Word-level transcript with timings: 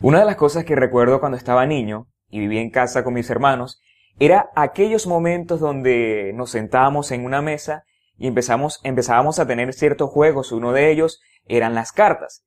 Una 0.00 0.20
de 0.20 0.26
las 0.26 0.36
cosas 0.36 0.64
que 0.64 0.76
recuerdo 0.76 1.18
cuando 1.18 1.36
estaba 1.36 1.66
niño 1.66 2.06
y 2.28 2.38
vivía 2.38 2.60
en 2.60 2.70
casa 2.70 3.02
con 3.02 3.14
mis 3.14 3.28
hermanos 3.30 3.82
era 4.20 4.48
aquellos 4.54 5.08
momentos 5.08 5.58
donde 5.58 6.30
nos 6.36 6.52
sentábamos 6.52 7.10
en 7.10 7.24
una 7.24 7.42
mesa 7.42 7.82
y 8.16 8.28
empezamos, 8.28 8.80
empezábamos 8.84 9.40
a 9.40 9.46
tener 9.48 9.72
ciertos 9.72 10.08
juegos. 10.10 10.52
Uno 10.52 10.72
de 10.72 10.92
ellos 10.92 11.20
eran 11.46 11.74
las 11.74 11.90
cartas. 11.90 12.44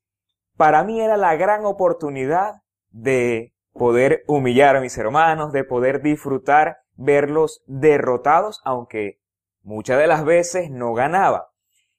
Para 0.56 0.86
mí 0.86 1.02
era 1.02 1.18
la 1.18 1.36
gran 1.36 1.66
oportunidad 1.66 2.62
de 2.90 3.54
poder 3.74 4.24
humillar 4.28 4.78
a 4.78 4.82
mis 4.82 4.98
hermanos, 4.98 5.52
de 5.52 5.66
poder 5.66 6.02
disfrutar 6.02 6.78
verlos 6.96 7.64
derrotados, 7.66 8.62
aunque 8.64 9.20
muchas 9.62 10.00
de 10.00 10.08
las 10.08 10.24
veces 10.24 10.72
no 10.72 10.94
ganaba. 10.94 11.50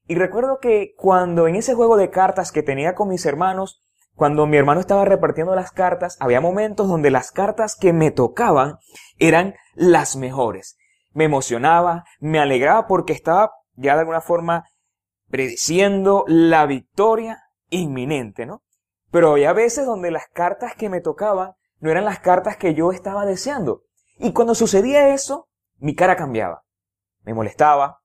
Y 0.07 0.14
recuerdo 0.14 0.61
que 0.61 0.95
cuando 0.96 1.46
en 1.46 1.57
ese 1.57 1.75
juego 1.75 1.98
de 1.98 2.09
cartas 2.09 2.53
que 2.53 2.62
tenía 2.62 2.95
con 2.95 3.09
mis 3.09 3.27
hermanos, 3.27 3.82
cuando 4.15 4.47
mi 4.47 4.57
hermano 4.57 4.81
estaba 4.81 5.05
repartiendo 5.05 5.55
las 5.55 5.73
cartas, 5.73 6.17
había 6.21 6.41
momentos 6.41 6.89
donde 6.89 7.11
las 7.11 7.33
cartas 7.33 7.77
que 7.77 7.93
me 7.93 8.11
tocaban 8.11 8.79
eran 9.19 9.55
las 9.75 10.16
mejores. 10.16 10.77
Me 11.12 11.25
emocionaba, 11.25 12.05
me 12.20 12.39
alegraba 12.39 12.87
porque 12.87 13.12
estaba 13.12 13.53
ya 13.75 13.95
de 13.95 14.01
alguna 14.01 14.20
forma 14.20 14.65
prediciendo 15.29 16.25
la 16.27 16.67
victoria 16.67 17.43
inminente, 17.70 18.47
¿no? 18.47 18.62
Pero 19.11 19.33
había 19.33 19.53
veces 19.53 19.87
donde 19.87 20.11
las 20.11 20.27
cartas 20.33 20.75
que 20.75 20.89
me 20.89 21.01
tocaban 21.01 21.53
no 21.81 21.91
eran 21.91 22.05
las 22.05 22.20
cartas 22.20 22.56
que 22.56 22.75
yo 22.75 22.92
estaba 22.92 23.27
deseando. 23.27 23.83
Y 24.19 24.33
cuando 24.33 24.55
sucedía 24.55 25.12
eso, 25.15 25.48
mi 25.79 25.95
cara 25.95 26.17
cambiaba. 26.17 26.62
Me 27.23 27.34
molestaba, 27.34 28.03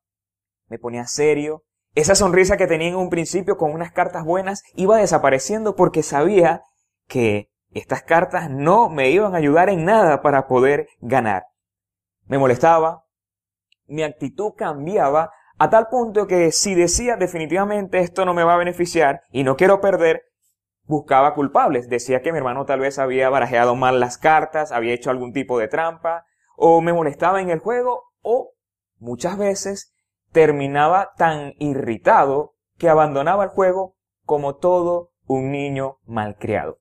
me 0.67 0.79
ponía 0.79 1.05
serio. 1.05 1.63
Esa 1.97 2.13
sonrisa 2.13 2.57
que 2.57 2.67
tenía 2.67 2.89
en 2.89 2.95
un 2.95 3.09
principio 3.09 3.57
con 3.57 3.73
unas 3.73 3.91
cartas 3.91 4.23
buenas 4.23 4.61
iba 4.75 4.97
desapareciendo 4.97 5.75
porque 5.75 6.03
sabía 6.03 6.61
que 7.07 7.49
estas 7.71 8.03
cartas 8.03 8.51
no 8.51 8.87
me 8.87 9.09
iban 9.09 9.33
a 9.33 9.39
ayudar 9.39 9.67
en 9.69 9.83
nada 9.83 10.21
para 10.21 10.45
poder 10.45 10.89
ganar. 10.99 11.45
Me 12.27 12.37
molestaba, 12.37 13.05
mi 13.87 14.03
actitud 14.03 14.51
cambiaba 14.55 15.31
a 15.57 15.71
tal 15.71 15.87
punto 15.87 16.27
que 16.27 16.51
si 16.51 16.75
decía 16.75 17.15
definitivamente 17.15 17.97
esto 17.97 18.25
no 18.25 18.35
me 18.35 18.43
va 18.43 18.53
a 18.53 18.57
beneficiar 18.57 19.21
y 19.31 19.43
no 19.43 19.55
quiero 19.55 19.81
perder, 19.81 20.21
buscaba 20.83 21.33
culpables. 21.33 21.89
Decía 21.89 22.21
que 22.21 22.31
mi 22.31 22.37
hermano 22.37 22.65
tal 22.65 22.79
vez 22.79 22.99
había 22.99 23.29
barajeado 23.29 23.75
mal 23.75 23.99
las 23.99 24.19
cartas, 24.19 24.71
había 24.71 24.93
hecho 24.93 25.09
algún 25.09 25.33
tipo 25.33 25.57
de 25.57 25.67
trampa, 25.67 26.25
o 26.57 26.79
me 26.79 26.93
molestaba 26.93 27.41
en 27.41 27.49
el 27.49 27.57
juego, 27.57 28.03
o 28.21 28.51
muchas 28.99 29.35
veces 29.39 29.96
terminaba 30.37 31.13
tan 31.17 31.55
irritado 31.57 32.53
que 32.77 32.89
abandonaba 32.89 33.45
el 33.45 33.49
juego 33.49 33.95
como 34.23 34.57
todo 34.57 35.09
un 35.25 35.51
niño 35.51 35.97
malcriado. 36.05 36.77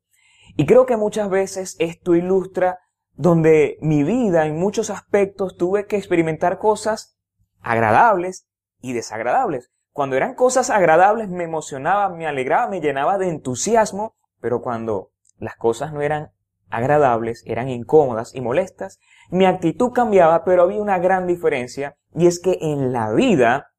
Y 0.59 0.67
creo 0.67 0.85
que 0.85 0.99
muchas 0.99 1.31
veces 1.31 1.75
esto 1.79 2.15
ilustra 2.15 2.81
donde 3.15 3.79
mi 3.81 4.03
vida 4.03 4.45
en 4.45 4.59
muchos 4.59 4.91
aspectos 4.91 5.57
tuve 5.57 5.87
que 5.87 5.97
experimentar 5.97 6.59
cosas 6.59 7.17
agradables 7.63 8.47
y 8.83 8.93
desagradables. 8.93 9.71
Cuando 9.91 10.17
eran 10.17 10.35
cosas 10.35 10.69
agradables 10.69 11.31
me 11.31 11.45
emocionaba, 11.45 12.11
me 12.11 12.27
alegraba, 12.27 12.69
me 12.69 12.83
llenaba 12.83 13.17
de 13.17 13.31
entusiasmo, 13.31 14.17
pero 14.39 14.61
cuando 14.61 15.13
las 15.39 15.57
cosas 15.57 15.95
no 15.95 16.03
eran 16.03 16.31
agradables, 16.69 17.43
eran 17.47 17.71
incómodas 17.71 18.35
y 18.35 18.43
molestas, 18.43 18.99
mi 19.31 19.47
actitud 19.47 19.93
cambiaba, 19.93 20.45
pero 20.45 20.65
había 20.65 20.83
una 20.83 20.99
gran 20.99 21.27
diferencia, 21.27 21.97
y 22.17 22.27
es 22.27 22.41
que 22.41 22.59
en 22.63 22.93
la 22.93 23.13
vida 23.13 23.73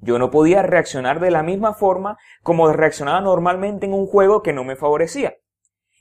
yo 0.00 0.18
no 0.18 0.30
podía 0.30 0.62
reaccionar 0.62 1.20
de 1.20 1.30
la 1.30 1.42
misma 1.42 1.74
forma 1.74 2.18
como 2.42 2.70
reaccionaba 2.72 3.20
normalmente 3.20 3.86
en 3.86 3.94
un 3.94 4.06
juego 4.06 4.42
que 4.42 4.52
no 4.52 4.64
me 4.64 4.76
favorecía. 4.76 5.34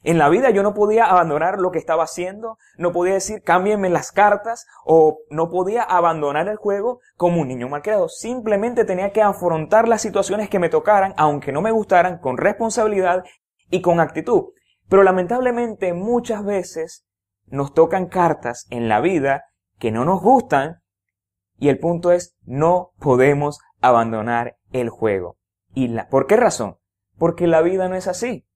En 0.04 0.18
la 0.18 0.30
vida 0.30 0.50
yo 0.50 0.64
no 0.64 0.74
podía 0.74 1.06
abandonar 1.06 1.60
lo 1.60 1.72
que 1.72 1.80
estaba 1.80 2.04
haciendo, 2.04 2.58
no 2.78 2.92
podía 2.92 3.16
decir 3.16 3.42
cámbienme 3.44 3.90
las 3.90 4.12
cartas 4.12 4.66
o 4.86 5.20
no 5.30 5.50
podía 5.50 5.84
abandonar 5.84 6.48
el 6.48 6.58
juego 6.58 7.00
como 7.16 7.42
un 7.42 7.48
niño 7.48 7.70
malcriado. 7.70 8.10
Simplemente 8.10 8.86
tenía 8.86 9.12
que 9.12 9.22
afrontar 9.22 9.88
las 9.88 10.02
situaciones 10.02 10.50
que 10.50 10.60
me 10.60 10.70
tocaran, 10.70 11.14
aunque 11.18 11.52
no 11.52 11.62
me 11.62 11.72
gustaran, 11.72 12.20
con 12.20 12.38
responsabilidad 12.38 13.24
y 13.70 13.82
con 13.82 14.00
actitud. 14.00 14.46
Pero 14.88 15.04
lamentablemente 15.04 15.94
muchas 15.94 16.44
veces 16.44 17.06
nos 17.48 17.74
tocan 17.74 18.08
cartas 18.08 18.66
en 18.70 18.90
la 18.90 19.00
vida 19.00 19.46
que 19.80 19.92
no 19.92 20.06
nos 20.06 20.22
gustan 20.22 20.82
y 21.58 21.70
el 21.70 21.80
punto 21.80 22.12
es 22.12 22.36
no 22.46 22.92
podemos 23.00 23.60
abandonar 23.82 24.58
el 24.72 24.90
juego. 24.90 25.38
¿Y 25.74 25.90
la, 25.90 26.10
por 26.10 26.28
qué 26.28 26.38
razón? 26.38 26.78
Porque 27.18 27.48
la 27.48 27.62
vida 27.62 27.90
no 27.90 27.96
es 27.96 28.08
así 28.08 28.48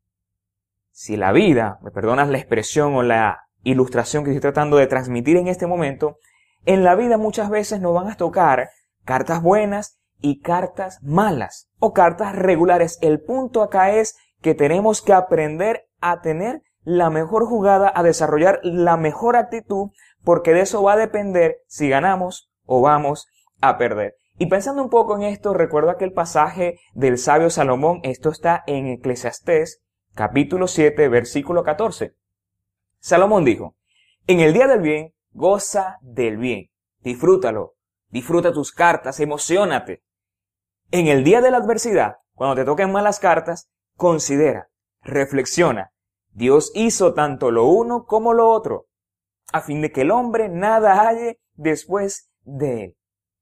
si 0.91 1.17
la 1.17 1.31
vida, 1.31 1.79
me 1.81 1.91
perdonas 1.91 2.29
la 2.29 2.37
expresión 2.37 2.93
o 2.95 3.03
la 3.03 3.47
ilustración 3.63 4.23
que 4.23 4.31
estoy 4.31 4.41
tratando 4.41 4.77
de 4.77 4.87
transmitir 4.87 5.37
en 5.37 5.47
este 5.47 5.67
momento, 5.67 6.17
en 6.65 6.83
la 6.83 6.95
vida 6.95 7.17
muchas 7.17 7.49
veces 7.49 7.81
nos 7.81 7.93
van 7.93 8.09
a 8.09 8.17
tocar 8.17 8.69
cartas 9.03 9.41
buenas 9.41 9.99
y 10.19 10.41
cartas 10.41 10.99
malas 11.01 11.69
o 11.79 11.93
cartas 11.93 12.35
regulares. 12.35 12.99
El 13.01 13.21
punto 13.21 13.63
acá 13.63 13.91
es 13.91 14.15
que 14.41 14.53
tenemos 14.53 15.01
que 15.01 15.13
aprender 15.13 15.87
a 16.01 16.21
tener 16.21 16.61
la 16.83 17.09
mejor 17.09 17.45
jugada, 17.45 17.91
a 17.93 18.03
desarrollar 18.03 18.59
la 18.63 18.97
mejor 18.97 19.35
actitud, 19.35 19.89
porque 20.23 20.53
de 20.53 20.61
eso 20.61 20.83
va 20.83 20.93
a 20.93 20.97
depender 20.97 21.57
si 21.67 21.89
ganamos 21.89 22.50
o 22.73 22.79
vamos 22.79 23.27
a 23.59 23.77
perder. 23.77 24.15
Y 24.37 24.45
pensando 24.45 24.81
un 24.81 24.89
poco 24.89 25.17
en 25.17 25.23
esto, 25.23 25.53
recuerdo 25.53 25.89
aquel 25.89 26.13
pasaje 26.13 26.79
del 26.93 27.17
sabio 27.17 27.49
Salomón, 27.49 27.99
esto 28.03 28.29
está 28.29 28.63
en 28.65 28.87
Eclesiastés, 28.87 29.81
capítulo 30.15 30.67
7, 30.67 31.09
versículo 31.09 31.63
14. 31.63 32.15
Salomón 32.99 33.43
dijo, 33.43 33.75
en 34.25 34.39
el 34.39 34.53
día 34.53 34.67
del 34.67 34.79
bien, 34.79 35.13
goza 35.31 35.97
del 35.99 36.37
bien, 36.37 36.69
disfrútalo, 37.01 37.73
disfruta 38.07 38.53
tus 38.53 38.71
cartas, 38.71 39.19
emocionate. 39.19 40.01
En 40.91 41.07
el 41.07 41.25
día 41.25 41.41
de 41.41 41.51
la 41.51 41.57
adversidad, 41.57 42.19
cuando 42.35 42.55
te 42.55 42.63
toquen 42.63 42.89
malas 42.89 43.19
cartas, 43.19 43.69
considera, 43.97 44.69
reflexiona, 45.01 45.91
Dios 46.29 46.71
hizo 46.73 47.13
tanto 47.13 47.51
lo 47.51 47.65
uno 47.65 48.05
como 48.05 48.31
lo 48.33 48.49
otro, 48.49 48.85
a 49.51 49.59
fin 49.59 49.81
de 49.81 49.91
que 49.91 50.01
el 50.01 50.11
hombre 50.11 50.47
nada 50.47 51.01
halle 51.03 51.41
después 51.55 52.30
de 52.43 52.83
él. 52.83 52.95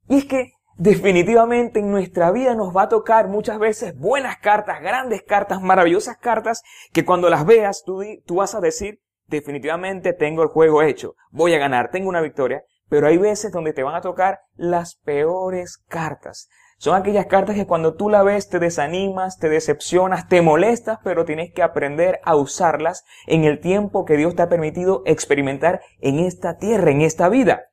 Y 0.07 0.17
es 0.17 0.25
que 0.25 0.53
definitivamente 0.77 1.79
en 1.79 1.91
nuestra 1.91 2.31
vida 2.31 2.55
nos 2.55 2.75
va 2.75 2.83
a 2.83 2.89
tocar 2.89 3.27
muchas 3.27 3.59
veces 3.59 3.97
buenas 3.97 4.37
cartas, 4.37 4.81
grandes 4.81 5.23
cartas, 5.23 5.61
maravillosas 5.61 6.17
cartas, 6.17 6.63
que 6.93 7.05
cuando 7.05 7.29
las 7.29 7.45
veas 7.45 7.83
tú, 7.85 8.01
tú 8.25 8.35
vas 8.35 8.55
a 8.55 8.61
decir, 8.61 9.01
definitivamente 9.27 10.13
tengo 10.13 10.41
el 10.41 10.49
juego 10.49 10.81
hecho, 10.81 11.15
voy 11.31 11.53
a 11.53 11.59
ganar, 11.59 11.91
tengo 11.91 12.09
una 12.09 12.21
victoria, 12.21 12.63
pero 12.89 13.07
hay 13.07 13.17
veces 13.17 13.51
donde 13.51 13.73
te 13.73 13.83
van 13.83 13.95
a 13.95 14.01
tocar 14.01 14.39
las 14.55 14.95
peores 14.95 15.77
cartas. 15.87 16.49
Son 16.77 16.95
aquellas 16.95 17.25
cartas 17.25 17.57
que 17.57 17.67
cuando 17.67 17.95
tú 17.95 18.09
la 18.09 18.23
ves 18.23 18.47
te 18.47 18.57
desanimas, 18.57 19.37
te 19.37 19.49
decepcionas, 19.49 20.29
te 20.29 20.41
molestas, 20.41 20.99
pero 21.03 21.25
tienes 21.25 21.51
que 21.53 21.61
aprender 21.61 22.21
a 22.23 22.37
usarlas 22.37 23.03
en 23.27 23.43
el 23.43 23.59
tiempo 23.59 24.05
que 24.05 24.16
Dios 24.16 24.33
te 24.33 24.43
ha 24.43 24.49
permitido 24.49 25.03
experimentar 25.05 25.81
en 25.99 26.19
esta 26.19 26.57
tierra, 26.57 26.89
en 26.89 27.01
esta 27.01 27.27
vida. 27.27 27.69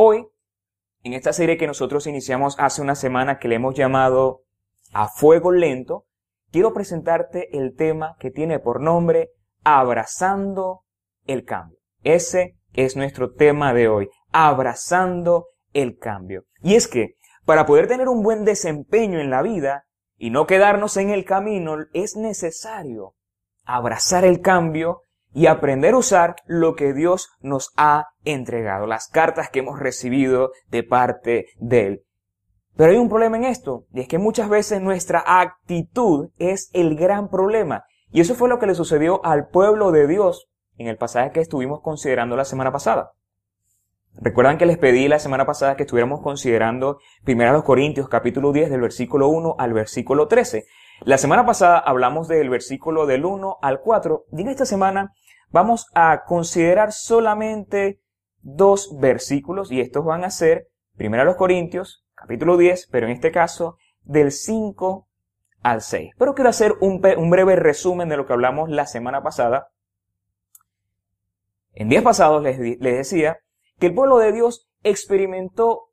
Hoy 0.00 0.28
en 1.02 1.12
esta 1.12 1.32
serie 1.32 1.58
que 1.58 1.66
nosotros 1.66 2.06
iniciamos 2.06 2.54
hace 2.60 2.80
una 2.80 2.94
semana 2.94 3.40
que 3.40 3.48
le 3.48 3.56
hemos 3.56 3.74
llamado 3.74 4.42
A 4.92 5.08
Fuego 5.08 5.50
Lento, 5.50 6.06
quiero 6.52 6.72
presentarte 6.72 7.58
el 7.58 7.74
tema 7.74 8.14
que 8.20 8.30
tiene 8.30 8.60
por 8.60 8.80
nombre 8.80 9.32
Abrazando 9.64 10.84
el 11.26 11.44
Cambio. 11.44 11.80
Ese 12.04 12.60
es 12.74 12.94
nuestro 12.94 13.32
tema 13.32 13.74
de 13.74 13.88
hoy, 13.88 14.08
abrazando 14.30 15.48
el 15.72 15.98
cambio. 15.98 16.44
Y 16.62 16.76
es 16.76 16.86
que 16.86 17.16
para 17.44 17.66
poder 17.66 17.88
tener 17.88 18.08
un 18.08 18.22
buen 18.22 18.44
desempeño 18.44 19.18
en 19.18 19.30
la 19.30 19.42
vida 19.42 19.88
y 20.16 20.30
no 20.30 20.46
quedarnos 20.46 20.96
en 20.96 21.10
el 21.10 21.24
camino, 21.24 21.74
es 21.92 22.14
necesario 22.14 23.16
abrazar 23.64 24.24
el 24.24 24.42
cambio 24.42 25.02
y 25.38 25.46
aprender 25.46 25.94
a 25.94 25.98
usar 25.98 26.34
lo 26.46 26.74
que 26.74 26.92
Dios 26.92 27.28
nos 27.40 27.72
ha 27.76 28.08
entregado, 28.24 28.88
las 28.88 29.06
cartas 29.06 29.50
que 29.50 29.60
hemos 29.60 29.78
recibido 29.78 30.50
de 30.68 30.82
parte 30.82 31.46
de 31.60 31.86
Él. 31.86 32.02
Pero 32.76 32.90
hay 32.90 32.96
un 32.96 33.08
problema 33.08 33.36
en 33.36 33.44
esto, 33.44 33.84
y 33.92 34.00
es 34.00 34.08
que 34.08 34.18
muchas 34.18 34.48
veces 34.48 34.80
nuestra 34.80 35.22
actitud 35.24 36.30
es 36.38 36.70
el 36.72 36.96
gran 36.96 37.30
problema. 37.30 37.84
Y 38.10 38.20
eso 38.20 38.34
fue 38.34 38.48
lo 38.48 38.58
que 38.58 38.66
le 38.66 38.74
sucedió 38.74 39.24
al 39.24 39.46
pueblo 39.46 39.92
de 39.92 40.08
Dios 40.08 40.48
en 40.76 40.88
el 40.88 40.96
pasaje 40.96 41.30
que 41.30 41.40
estuvimos 41.40 41.82
considerando 41.82 42.34
la 42.34 42.44
semana 42.44 42.72
pasada. 42.72 43.12
Recuerdan 44.14 44.58
que 44.58 44.66
les 44.66 44.76
pedí 44.76 45.06
la 45.06 45.20
semana 45.20 45.46
pasada 45.46 45.76
que 45.76 45.84
estuviéramos 45.84 46.20
considerando 46.20 46.98
1 47.28 47.62
Corintios 47.62 48.08
capítulo 48.08 48.50
10 48.50 48.70
del 48.70 48.80
versículo 48.80 49.28
1 49.28 49.54
al 49.56 49.72
versículo 49.72 50.26
13. 50.26 50.64
La 51.02 51.16
semana 51.16 51.46
pasada 51.46 51.78
hablamos 51.78 52.26
del 52.26 52.50
versículo 52.50 53.06
del 53.06 53.24
1 53.24 53.58
al 53.62 53.80
4 53.80 54.24
y 54.32 54.40
en 54.42 54.48
esta 54.48 54.66
semana 54.66 55.12
vamos 55.50 55.86
a 55.94 56.24
considerar 56.24 56.92
solamente 56.92 58.00
dos 58.40 58.96
versículos 58.98 59.70
y 59.72 59.80
estos 59.80 60.04
van 60.04 60.24
a 60.24 60.30
ser, 60.30 60.68
primero 60.96 61.22
a 61.22 61.26
los 61.26 61.36
Corintios, 61.36 62.04
capítulo 62.14 62.56
10, 62.56 62.88
pero 62.90 63.06
en 63.06 63.12
este 63.12 63.30
caso 63.30 63.76
del 64.02 64.32
5 64.32 65.08
al 65.62 65.82
6. 65.82 66.12
Pero 66.18 66.34
quiero 66.34 66.50
hacer 66.50 66.74
un, 66.80 67.00
breve 67.00 67.56
resumen 67.56 68.08
de 68.08 68.16
lo 68.16 68.26
que 68.26 68.32
hablamos 68.32 68.70
la 68.70 68.86
semana 68.86 69.22
pasada. 69.22 69.70
En 71.74 71.88
días 71.88 72.02
pasados 72.02 72.42
les, 72.42 72.58
les 72.58 72.96
decía 72.96 73.38
que 73.78 73.86
el 73.86 73.94
pueblo 73.94 74.18
de 74.18 74.32
Dios 74.32 74.68
experimentó 74.82 75.87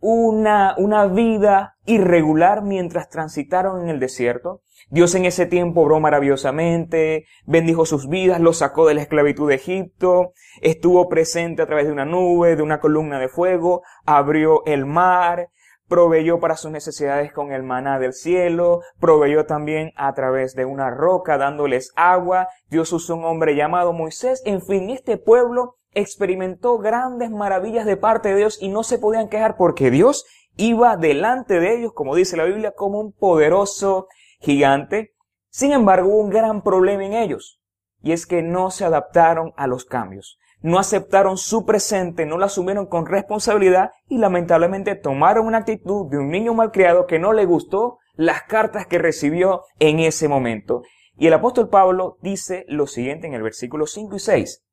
una, 0.00 0.74
una 0.78 1.06
vida 1.06 1.76
irregular 1.84 2.62
mientras 2.62 3.08
transitaron 3.08 3.82
en 3.82 3.88
el 3.88 4.00
desierto. 4.00 4.62
Dios 4.88 5.14
en 5.14 5.24
ese 5.24 5.46
tiempo 5.46 5.82
obró 5.82 6.00
maravillosamente, 6.00 7.26
bendijo 7.44 7.86
sus 7.86 8.08
vidas, 8.08 8.40
los 8.40 8.58
sacó 8.58 8.86
de 8.86 8.94
la 8.94 9.02
esclavitud 9.02 9.48
de 9.48 9.56
Egipto, 9.56 10.32
estuvo 10.62 11.08
presente 11.08 11.62
a 11.62 11.66
través 11.66 11.86
de 11.86 11.92
una 11.92 12.04
nube, 12.04 12.56
de 12.56 12.62
una 12.62 12.80
columna 12.80 13.18
de 13.18 13.28
fuego, 13.28 13.82
abrió 14.04 14.64
el 14.66 14.86
mar, 14.86 15.50
proveyó 15.90 16.38
para 16.38 16.56
sus 16.56 16.70
necesidades 16.70 17.32
con 17.32 17.52
el 17.52 17.64
maná 17.64 17.98
del 17.98 18.14
cielo, 18.14 18.80
proveyó 19.00 19.44
también 19.44 19.92
a 19.96 20.14
través 20.14 20.54
de 20.54 20.64
una 20.64 20.88
roca 20.90 21.36
dándoles 21.36 21.92
agua, 21.96 22.48
Dios 22.68 22.92
usó 22.92 23.16
un 23.16 23.24
hombre 23.24 23.56
llamado 23.56 23.92
Moisés, 23.92 24.40
en 24.46 24.62
fin, 24.62 24.88
este 24.90 25.18
pueblo 25.18 25.79
experimentó 25.92 26.78
grandes 26.78 27.30
maravillas 27.30 27.86
de 27.86 27.96
parte 27.96 28.30
de 28.30 28.36
Dios 28.36 28.58
y 28.60 28.68
no 28.68 28.82
se 28.82 28.98
podían 28.98 29.28
quejar 29.28 29.56
porque 29.56 29.90
Dios 29.90 30.24
iba 30.56 30.96
delante 30.96 31.60
de 31.60 31.78
ellos, 31.78 31.92
como 31.94 32.14
dice 32.14 32.36
la 32.36 32.44
Biblia, 32.44 32.72
como 32.72 33.00
un 33.00 33.12
poderoso 33.12 34.06
gigante. 34.40 35.14
Sin 35.48 35.72
embargo, 35.72 36.08
hubo 36.08 36.18
un 36.18 36.30
gran 36.30 36.62
problema 36.62 37.04
en 37.04 37.14
ellos, 37.14 37.60
y 38.02 38.12
es 38.12 38.26
que 38.26 38.42
no 38.42 38.70
se 38.70 38.84
adaptaron 38.84 39.52
a 39.56 39.66
los 39.66 39.84
cambios. 39.84 40.38
No 40.62 40.78
aceptaron 40.78 41.38
su 41.38 41.64
presente, 41.64 42.26
no 42.26 42.36
lo 42.36 42.44
asumieron 42.44 42.86
con 42.86 43.06
responsabilidad 43.06 43.92
y 44.08 44.18
lamentablemente 44.18 44.94
tomaron 44.94 45.46
una 45.46 45.58
actitud 45.58 46.10
de 46.10 46.18
un 46.18 46.28
niño 46.28 46.52
malcriado 46.52 47.06
que 47.06 47.18
no 47.18 47.32
le 47.32 47.46
gustó 47.46 47.98
las 48.14 48.42
cartas 48.42 48.86
que 48.86 48.98
recibió 48.98 49.62
en 49.78 50.00
ese 50.00 50.28
momento. 50.28 50.82
Y 51.16 51.28
el 51.28 51.32
apóstol 51.32 51.70
Pablo 51.70 52.18
dice 52.20 52.66
lo 52.68 52.86
siguiente 52.86 53.26
en 53.26 53.32
el 53.32 53.42
versículo 53.42 53.86
5 53.86 54.16
y 54.16 54.18
6. 54.18 54.64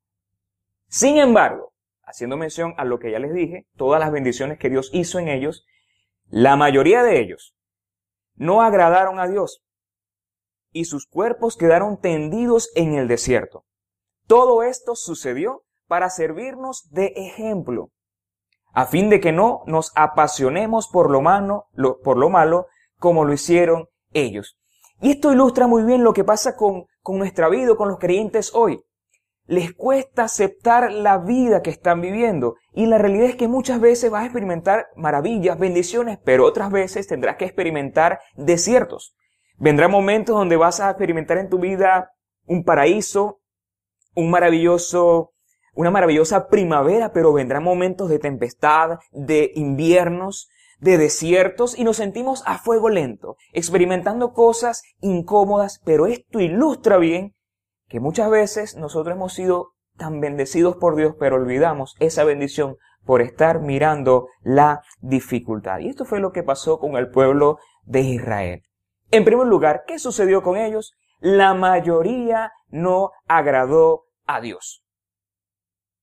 Sin 0.88 1.18
embargo, 1.18 1.74
haciendo 2.02 2.38
mención 2.38 2.74
a 2.78 2.84
lo 2.84 2.98
que 2.98 3.10
ya 3.10 3.18
les 3.18 3.34
dije, 3.34 3.66
todas 3.76 4.00
las 4.00 4.10
bendiciones 4.10 4.58
que 4.58 4.70
Dios 4.70 4.90
hizo 4.94 5.18
en 5.18 5.28
ellos, 5.28 5.66
la 6.28 6.56
mayoría 6.56 7.02
de 7.02 7.20
ellos 7.20 7.54
no 8.34 8.62
agradaron 8.62 9.20
a 9.20 9.28
Dios 9.28 9.62
y 10.72 10.86
sus 10.86 11.06
cuerpos 11.06 11.56
quedaron 11.56 12.00
tendidos 12.00 12.70
en 12.74 12.94
el 12.94 13.06
desierto. 13.06 13.64
Todo 14.26 14.62
esto 14.62 14.94
sucedió 14.94 15.64
para 15.86 16.08
servirnos 16.08 16.88
de 16.90 17.12
ejemplo, 17.16 17.90
a 18.72 18.86
fin 18.86 19.10
de 19.10 19.20
que 19.20 19.32
no 19.32 19.62
nos 19.66 19.92
apasionemos 19.94 20.88
por 20.88 21.10
lo 21.10 21.20
malo, 21.20 21.66
por 22.02 22.16
lo 22.16 22.30
malo 22.30 22.66
como 22.98 23.24
lo 23.24 23.32
hicieron 23.32 23.88
ellos. 24.12 24.58
Y 25.00 25.12
esto 25.12 25.32
ilustra 25.32 25.66
muy 25.66 25.82
bien 25.82 26.02
lo 26.02 26.12
que 26.12 26.24
pasa 26.24 26.56
con, 26.56 26.86
con 27.02 27.18
nuestra 27.18 27.48
vida, 27.48 27.74
con 27.76 27.88
los 27.88 27.98
creyentes 27.98 28.54
hoy 28.54 28.82
les 29.48 29.72
cuesta 29.72 30.24
aceptar 30.24 30.92
la 30.92 31.16
vida 31.16 31.62
que 31.62 31.70
están 31.70 32.02
viviendo. 32.02 32.56
Y 32.74 32.84
la 32.84 32.98
realidad 32.98 33.30
es 33.30 33.36
que 33.36 33.48
muchas 33.48 33.80
veces 33.80 34.10
vas 34.10 34.22
a 34.22 34.26
experimentar 34.26 34.88
maravillas, 34.94 35.58
bendiciones, 35.58 36.18
pero 36.22 36.44
otras 36.44 36.70
veces 36.70 37.06
tendrás 37.06 37.36
que 37.36 37.46
experimentar 37.46 38.20
desiertos. 38.36 39.16
Vendrán 39.56 39.90
momentos 39.90 40.36
donde 40.36 40.56
vas 40.56 40.80
a 40.80 40.90
experimentar 40.90 41.38
en 41.38 41.48
tu 41.48 41.58
vida 41.58 42.12
un 42.46 42.62
paraíso, 42.62 43.40
un 44.14 44.30
maravilloso, 44.30 45.32
una 45.74 45.90
maravillosa 45.90 46.48
primavera, 46.48 47.12
pero 47.12 47.32
vendrán 47.32 47.64
momentos 47.64 48.10
de 48.10 48.18
tempestad, 48.18 48.98
de 49.12 49.50
inviernos, 49.54 50.50
de 50.78 50.98
desiertos 50.98 51.76
y 51.76 51.84
nos 51.84 51.96
sentimos 51.96 52.42
a 52.44 52.58
fuego 52.58 52.90
lento, 52.90 53.36
experimentando 53.54 54.34
cosas 54.34 54.82
incómodas, 55.00 55.80
pero 55.86 56.06
esto 56.06 56.38
ilustra 56.38 56.98
bien 56.98 57.34
que 57.88 58.00
muchas 58.00 58.30
veces 58.30 58.76
nosotros 58.76 59.16
hemos 59.16 59.32
sido 59.32 59.72
tan 59.96 60.20
bendecidos 60.20 60.76
por 60.76 60.96
Dios, 60.96 61.14
pero 61.18 61.36
olvidamos 61.36 61.96
esa 61.98 62.24
bendición 62.24 62.76
por 63.04 63.22
estar 63.22 63.60
mirando 63.60 64.28
la 64.42 64.82
dificultad. 65.00 65.80
Y 65.80 65.88
esto 65.88 66.04
fue 66.04 66.20
lo 66.20 66.30
que 66.30 66.42
pasó 66.42 66.78
con 66.78 66.96
el 66.96 67.10
pueblo 67.10 67.58
de 67.84 68.00
Israel. 68.00 68.62
En 69.10 69.24
primer 69.24 69.46
lugar, 69.46 69.84
¿qué 69.86 69.98
sucedió 69.98 70.42
con 70.42 70.56
ellos? 70.56 70.92
La 71.20 71.54
mayoría 71.54 72.52
no 72.68 73.10
agradó 73.26 74.04
a 74.26 74.40
Dios. 74.40 74.84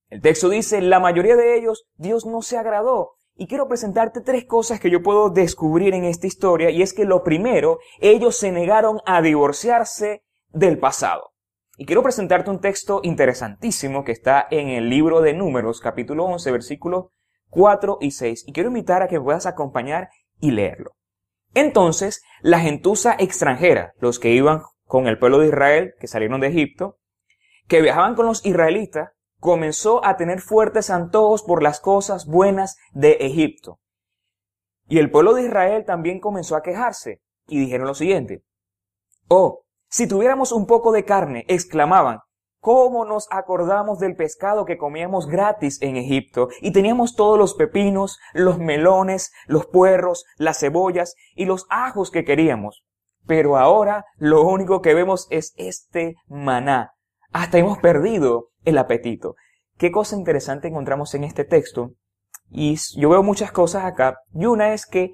El 0.09 0.21
texto 0.21 0.49
dice, 0.49 0.81
la 0.81 0.99
mayoría 0.99 1.35
de 1.35 1.57
ellos, 1.57 1.85
Dios 1.95 2.25
no 2.25 2.41
se 2.41 2.57
agradó. 2.57 3.11
Y 3.35 3.47
quiero 3.47 3.67
presentarte 3.67 4.21
tres 4.21 4.45
cosas 4.45 4.79
que 4.79 4.89
yo 4.89 5.03
puedo 5.03 5.29
descubrir 5.29 5.93
en 5.93 6.05
esta 6.05 6.25
historia, 6.25 6.69
y 6.69 6.81
es 6.81 6.93
que 6.93 7.05
lo 7.05 7.23
primero, 7.23 7.79
ellos 7.99 8.37
se 8.37 8.51
negaron 8.51 8.99
a 9.05 9.21
divorciarse 9.21 10.23
del 10.49 10.79
pasado. 10.79 11.34
Y 11.77 11.85
quiero 11.85 12.03
presentarte 12.03 12.49
un 12.49 12.61
texto 12.61 13.01
interesantísimo 13.03 14.05
que 14.05 14.13
está 14.13 14.47
en 14.49 14.69
el 14.69 14.89
libro 14.89 15.19
de 15.21 15.33
Números, 15.33 15.81
capítulo 15.81 16.23
11, 16.23 16.51
versículos 16.51 17.07
4 17.49 17.97
y 17.99 18.11
6. 18.11 18.45
Y 18.47 18.53
quiero 18.53 18.69
invitar 18.69 19.01
a 19.01 19.07
que 19.09 19.19
puedas 19.19 19.45
acompañar 19.45 20.09
y 20.39 20.51
leerlo. 20.51 20.91
Entonces, 21.53 22.21
la 22.41 22.59
gentuza 22.59 23.15
extranjera, 23.19 23.93
los 23.99 24.19
que 24.19 24.31
iban 24.31 24.61
con 24.85 25.07
el 25.07 25.19
pueblo 25.19 25.39
de 25.39 25.47
Israel, 25.47 25.93
que 25.99 26.07
salieron 26.07 26.39
de 26.39 26.47
Egipto, 26.47 26.97
que 27.67 27.81
viajaban 27.81 28.15
con 28.15 28.25
los 28.25 28.45
israelitas, 28.45 29.11
comenzó 29.39 30.03
a 30.05 30.15
tener 30.15 30.39
fuertes 30.39 30.89
antojos 30.89 31.43
por 31.43 31.61
las 31.61 31.81
cosas 31.81 32.25
buenas 32.25 32.77
de 32.93 33.17
Egipto. 33.19 33.79
Y 34.87 34.99
el 34.99 35.11
pueblo 35.11 35.33
de 35.33 35.43
Israel 35.43 35.83
también 35.85 36.21
comenzó 36.21 36.55
a 36.55 36.61
quejarse 36.61 37.21
y 37.47 37.59
dijeron 37.59 37.87
lo 37.87 37.95
siguiente, 37.95 38.43
Oh, 39.27 39.64
si 39.95 40.07
tuviéramos 40.07 40.51
un 40.51 40.65
poco 40.65 40.91
de 40.91 41.05
carne, 41.05 41.45
exclamaban, 41.47 42.19
¿cómo 42.59 43.05
nos 43.05 43.29
acordamos 43.31 43.97
del 43.97 44.17
pescado 44.17 44.65
que 44.65 44.77
comíamos 44.77 45.25
gratis 45.25 45.81
en 45.81 45.95
Egipto? 45.95 46.49
Y 46.59 46.73
teníamos 46.73 47.15
todos 47.15 47.39
los 47.39 47.53
pepinos, 47.53 48.19
los 48.33 48.59
melones, 48.59 49.31
los 49.47 49.67
puerros, 49.67 50.25
las 50.35 50.59
cebollas 50.59 51.15
y 51.33 51.45
los 51.45 51.65
ajos 51.69 52.11
que 52.11 52.25
queríamos. 52.25 52.83
Pero 53.25 53.55
ahora 53.55 54.03
lo 54.17 54.45
único 54.45 54.81
que 54.81 54.93
vemos 54.93 55.27
es 55.29 55.53
este 55.55 56.15
maná. 56.27 56.91
Hasta 57.31 57.57
hemos 57.57 57.77
perdido 57.77 58.49
el 58.65 58.77
apetito. 58.77 59.35
Qué 59.77 59.93
cosa 59.93 60.17
interesante 60.17 60.67
encontramos 60.67 61.15
en 61.15 61.23
este 61.23 61.45
texto. 61.45 61.91
Y 62.49 62.77
yo 62.97 63.07
veo 63.11 63.23
muchas 63.23 63.53
cosas 63.53 63.85
acá. 63.85 64.17
Y 64.33 64.45
una 64.45 64.73
es 64.73 64.85
que, 64.85 65.13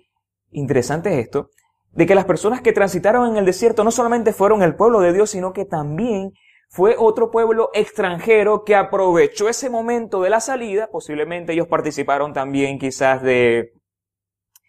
interesante 0.50 1.14
es 1.14 1.26
esto, 1.26 1.50
de 1.92 2.06
que 2.06 2.16
las 2.16 2.26
personas 2.26 2.62
que 2.62 2.74
transitaron 2.74 3.30
en 3.30 3.38
el 3.38 3.46
desierto 3.46 3.84
no 3.84 3.92
solamente 3.92 4.34
fueron 4.34 4.64
el 4.64 4.76
pueblo 4.76 5.00
de 5.00 5.14
Dios, 5.14 5.32
sino 5.32 5.54
que 5.54 5.66
también 5.66 6.32
fue 6.70 6.96
otro 6.98 7.32
pueblo 7.32 7.70
extranjero 7.74 8.64
que 8.64 8.76
aprovechó 8.76 9.50
ese 9.50 9.70
momento 9.70 10.22
de 10.22 10.30
la 10.30 10.40
salida, 10.40 10.88
posiblemente 10.90 11.54
ellos 11.54 11.68
participaron 11.68 12.34
también 12.34 12.80
quizás 12.80 13.22
de, 13.22 13.74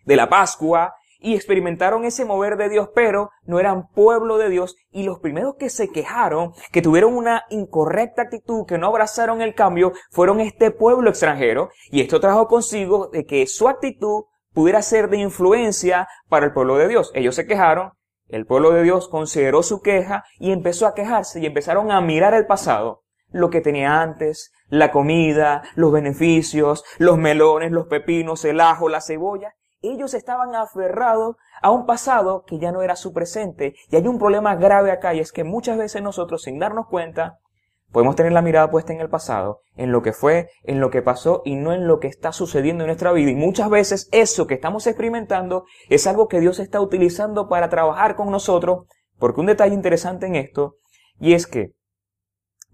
de 0.05 0.17
la 0.17 0.29
Pascua, 0.29 0.95
y 1.23 1.35
experimentaron 1.35 2.05
ese 2.05 2.25
mover 2.25 2.57
de 2.57 2.69
Dios, 2.69 2.89
pero 2.95 3.31
no 3.45 3.61
eran 3.61 3.89
pueblo 3.95 4.39
de 4.39 4.51
Dios, 4.51 4.77
y 4.91 5.05
los 5.05 5.21
primeros 5.21 5.55
que 5.55 5.71
se 5.71 5.89
quejaron, 5.89 6.53
que 6.73 6.83
tuvieron 6.83 7.15
una 7.15 7.45
incorrecta 7.49 8.23
actitud, 8.23 8.67
que 8.67 8.79
no 8.79 8.89
abrazaron 8.89 9.41
el 9.41 9.55
cambio, 9.55 9.93
fueron 10.11 10.41
este 10.41 10.73
pueblo 10.73 11.09
extranjero, 11.09 11.71
y 11.91 12.01
esto 12.01 12.19
trajo 12.19 12.49
consigo 12.49 13.07
de 13.07 13.25
que 13.25 13.47
su 13.47 13.69
actitud 13.69 14.25
pudiera 14.53 14.83
ser 14.83 15.09
de 15.09 15.19
influencia 15.19 16.09
para 16.29 16.47
el 16.47 16.53
pueblo 16.53 16.77
de 16.77 16.89
Dios. 16.89 17.11
Ellos 17.15 17.35
se 17.35 17.47
quejaron, 17.47 17.93
el 18.29 18.47
pueblo 18.47 18.71
de 18.71 18.83
Dios 18.83 19.09
consideró 19.09 19.63
su 19.63 19.83
queja 19.83 20.25
y 20.39 20.53
empezó 20.53 20.87
a 20.87 20.95
quejarse 20.95 21.41
y 21.41 21.47
empezaron 21.47 21.91
a 21.91 22.01
mirar 22.01 22.35
el 22.35 22.47
pasado, 22.47 23.03
lo 23.31 23.51
que 23.51 23.61
tenía 23.61 24.01
antes, 24.01 24.53
la 24.69 24.91
comida, 24.91 25.63
los 25.75 25.93
beneficios, 25.93 26.85
los 26.99 27.19
melones, 27.19 27.73
los 27.73 27.87
pepinos, 27.87 28.45
el 28.45 28.61
ajo, 28.61 28.89
la 28.89 29.01
cebolla. 29.01 29.55
Ellos 29.83 30.15
estaban 30.15 30.55
aferrados 30.55 31.37
a 31.61 31.71
un 31.71 31.87
pasado 31.87 32.45
que 32.47 32.59
ya 32.59 32.73
no 32.73 32.83
era 32.83 32.97
su 32.97 33.13
presente. 33.13 33.75
Y 33.91 33.97
hay 33.97 34.07
un 34.07 34.19
problema 34.19 34.55
grave 34.55 34.93
acá 34.93 35.13
y 35.13 35.21
es 35.21 35.33
que 35.33 35.45
muchas 35.45 35.77
veces 35.77 36.03
nosotros 36.03 36.43
sin 36.43 36.59
darnos 36.59 36.87
cuenta 36.87 37.41
Podemos 37.93 38.17
tener 38.17 38.33
la 38.33 38.43
mirada 38.43 38.71
puesta 38.71 38.93
en 38.93 39.01
el 39.01 39.11
pasado, 39.11 39.61
en 39.77 39.93
lo 39.93 40.03
que 40.03 40.13
fue, 40.13 40.49
en 40.65 40.81
lo 40.81 40.91
que 40.91 41.03
pasó 41.03 41.43
y 41.45 41.57
no 41.57 41.73
en 41.73 41.87
lo 41.87 42.01
que 42.01 42.09
está 42.09 42.33
sucediendo 42.33 42.85
en 42.85 42.89
nuestra 42.89 43.13
vida. 43.13 43.31
Y 43.31 43.35
muchas 43.35 43.69
veces 43.69 44.09
eso 44.13 44.47
que 44.47 44.55
estamos 44.55 44.87
experimentando 44.87 45.67
es 45.91 46.07
algo 46.07 46.27
que 46.27 46.41
Dios 46.41 46.59
está 46.59 46.81
utilizando 46.81 47.49
para 47.49 47.69
trabajar 47.69 48.17
con 48.17 48.31
nosotros. 48.31 48.87
Porque 49.19 49.41
un 49.41 49.47
detalle 49.47 49.75
interesante 49.75 50.27
en 50.27 50.37
esto, 50.37 50.77
y 51.21 51.35
es 51.35 51.47
que 51.47 51.75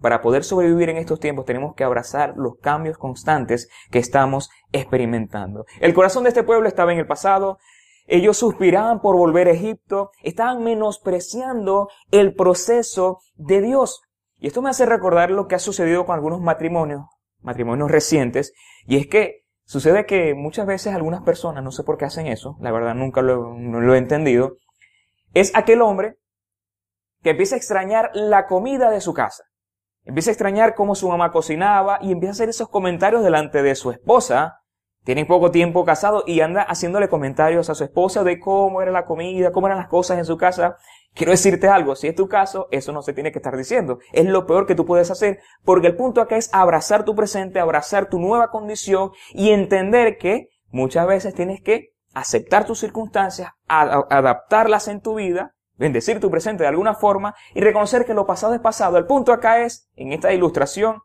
para 0.00 0.22
poder 0.22 0.44
sobrevivir 0.44 0.88
en 0.88 0.96
estos 0.96 1.18
tiempos 1.18 1.44
tenemos 1.44 1.74
que 1.74 1.84
abrazar 1.84 2.34
los 2.36 2.56
cambios 2.58 2.96
constantes 2.96 3.68
que 3.90 3.98
estamos 3.98 4.48
experimentando. 4.72 5.66
El 5.80 5.94
corazón 5.94 6.22
de 6.22 6.28
este 6.28 6.44
pueblo 6.44 6.68
estaba 6.68 6.92
en 6.92 7.00
el 7.00 7.06
pasado, 7.06 7.58
ellos 8.06 8.38
suspiraban 8.38 9.00
por 9.00 9.16
volver 9.16 9.48
a 9.48 9.52
Egipto, 9.52 10.12
estaban 10.22 10.62
menospreciando 10.62 11.88
el 12.10 12.34
proceso 12.34 13.18
de 13.36 13.60
Dios. 13.60 14.00
Y 14.38 14.46
esto 14.46 14.62
me 14.62 14.70
hace 14.70 14.86
recordar 14.86 15.30
lo 15.30 15.48
que 15.48 15.56
ha 15.56 15.58
sucedido 15.58 16.06
con 16.06 16.14
algunos 16.14 16.40
matrimonios, 16.40 17.02
matrimonios 17.40 17.90
recientes, 17.90 18.52
y 18.86 18.96
es 18.96 19.06
que 19.06 19.44
sucede 19.64 20.06
que 20.06 20.34
muchas 20.34 20.66
veces 20.66 20.94
algunas 20.94 21.22
personas, 21.22 21.64
no 21.64 21.72
sé 21.72 21.82
por 21.82 21.98
qué 21.98 22.04
hacen 22.04 22.26
eso, 22.26 22.56
la 22.60 22.70
verdad 22.70 22.94
nunca 22.94 23.20
lo, 23.20 23.94
he 23.94 23.98
entendido, 23.98 24.56
es 25.34 25.54
aquel 25.54 25.82
hombre 25.82 26.18
que 27.22 27.30
empieza 27.30 27.56
a 27.56 27.58
extrañar 27.58 28.10
la 28.14 28.46
comida 28.46 28.90
de 28.90 29.00
su 29.00 29.12
casa. 29.12 29.44
Empieza 30.04 30.30
a 30.30 30.32
extrañar 30.32 30.74
cómo 30.74 30.94
su 30.94 31.08
mamá 31.08 31.32
cocinaba 31.32 31.98
y 32.00 32.12
empieza 32.12 32.30
a 32.30 32.36
hacer 32.36 32.48
esos 32.48 32.68
comentarios 32.68 33.22
delante 33.22 33.62
de 33.62 33.74
su 33.74 33.90
esposa. 33.90 34.57
Tiene 35.08 35.24
poco 35.24 35.50
tiempo 35.50 35.86
casado 35.86 36.22
y 36.26 36.42
anda 36.42 36.60
haciéndole 36.60 37.08
comentarios 37.08 37.70
a 37.70 37.74
su 37.74 37.82
esposa 37.82 38.24
de 38.24 38.38
cómo 38.38 38.82
era 38.82 38.90
la 38.90 39.06
comida, 39.06 39.52
cómo 39.52 39.66
eran 39.66 39.78
las 39.78 39.88
cosas 39.88 40.18
en 40.18 40.26
su 40.26 40.36
casa. 40.36 40.76
Quiero 41.14 41.32
decirte 41.32 41.66
algo, 41.66 41.96
si 41.96 42.08
es 42.08 42.14
tu 42.14 42.28
caso, 42.28 42.68
eso 42.72 42.92
no 42.92 43.00
se 43.00 43.14
tiene 43.14 43.32
que 43.32 43.38
estar 43.38 43.56
diciendo. 43.56 44.00
Es 44.12 44.26
lo 44.26 44.44
peor 44.44 44.66
que 44.66 44.74
tú 44.74 44.84
puedes 44.84 45.10
hacer, 45.10 45.38
porque 45.64 45.86
el 45.86 45.96
punto 45.96 46.20
acá 46.20 46.36
es 46.36 46.50
abrazar 46.52 47.06
tu 47.06 47.16
presente, 47.16 47.58
abrazar 47.58 48.10
tu 48.10 48.18
nueva 48.18 48.50
condición 48.50 49.12
y 49.32 49.48
entender 49.48 50.18
que 50.18 50.50
muchas 50.66 51.06
veces 51.06 51.32
tienes 51.32 51.62
que 51.62 51.94
aceptar 52.12 52.66
tus 52.66 52.78
circunstancias, 52.78 53.52
adaptarlas 53.66 54.88
en 54.88 55.00
tu 55.00 55.14
vida 55.14 55.54
bendecir 55.78 56.20
tu 56.20 56.28
presente 56.30 56.64
de 56.64 56.68
alguna 56.68 56.92
forma 56.92 57.34
y 57.54 57.60
reconocer 57.60 58.04
que 58.04 58.12
lo 58.12 58.26
pasado 58.26 58.52
es 58.52 58.60
pasado. 58.60 58.98
El 58.98 59.06
punto 59.06 59.32
acá 59.32 59.62
es, 59.62 59.88
en 59.94 60.12
esta 60.12 60.32
ilustración, 60.32 61.02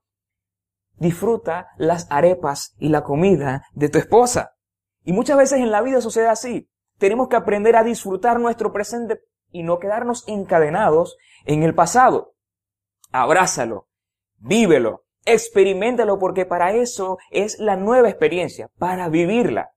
disfruta 0.98 1.68
las 1.78 2.08
arepas 2.10 2.76
y 2.78 2.90
la 2.90 3.04
comida 3.04 3.66
de 3.74 3.90
tu 3.90 3.98
esposa. 3.98 4.56
Y 5.04 5.14
muchas 5.14 5.38
veces 5.38 5.60
en 5.60 5.72
la 5.72 5.82
vida 5.82 6.02
sucede 6.02 6.28
así. 6.28 6.70
Tenemos 6.98 7.28
que 7.28 7.36
aprender 7.36 7.76
a 7.76 7.84
disfrutar 7.84 8.40
nuestro 8.40 8.72
presente 8.72 9.22
y 9.52 9.64
no 9.64 9.80
quedarnos 9.80 10.24
encadenados 10.28 11.18
en 11.46 11.64
el 11.64 11.76
pasado. 11.76 12.36
Abrázalo, 13.12 13.88
vívelo, 14.38 15.06
experimentalo 15.26 16.20
porque 16.20 16.46
para 16.46 16.74
eso 16.74 17.18
es 17.32 17.60
la 17.60 17.76
nueva 17.76 18.10
experiencia, 18.10 18.70
para 18.78 19.10
vivirla. 19.10 19.72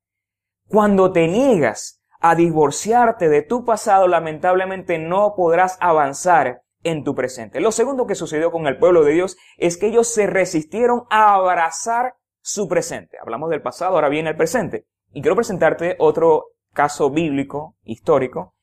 Cuando 0.68 1.12
te 1.12 1.28
niegas 1.28 2.02
a 2.20 2.34
divorciarte 2.34 3.28
de 3.28 3.42
tu 3.42 3.64
pasado, 3.64 4.08
lamentablemente 4.08 4.98
no 4.98 5.34
podrás 5.36 5.76
avanzar 5.80 6.62
en 6.86 7.02
tu 7.02 7.14
presente. 7.16 7.60
Lo 7.60 7.72
segundo 7.72 8.06
que 8.06 8.14
sucedió 8.14 8.52
con 8.52 8.68
el 8.68 8.78
pueblo 8.78 9.02
de 9.02 9.12
Dios 9.12 9.36
es 9.56 9.76
que 9.76 9.88
ellos 9.88 10.06
se 10.06 10.28
resistieron 10.28 11.02
a 11.10 11.34
abrazar 11.34 12.14
su 12.40 12.68
presente. 12.68 13.18
Hablamos 13.20 13.50
del 13.50 13.60
pasado, 13.60 13.96
ahora 13.96 14.08
viene 14.08 14.30
el 14.30 14.36
presente. 14.36 14.86
Y 15.12 15.20
quiero 15.20 15.34
presentarte 15.34 15.96
otro 15.98 16.44
caso 16.72 17.10
bíblico, 17.10 17.74
histórico, 17.82 18.54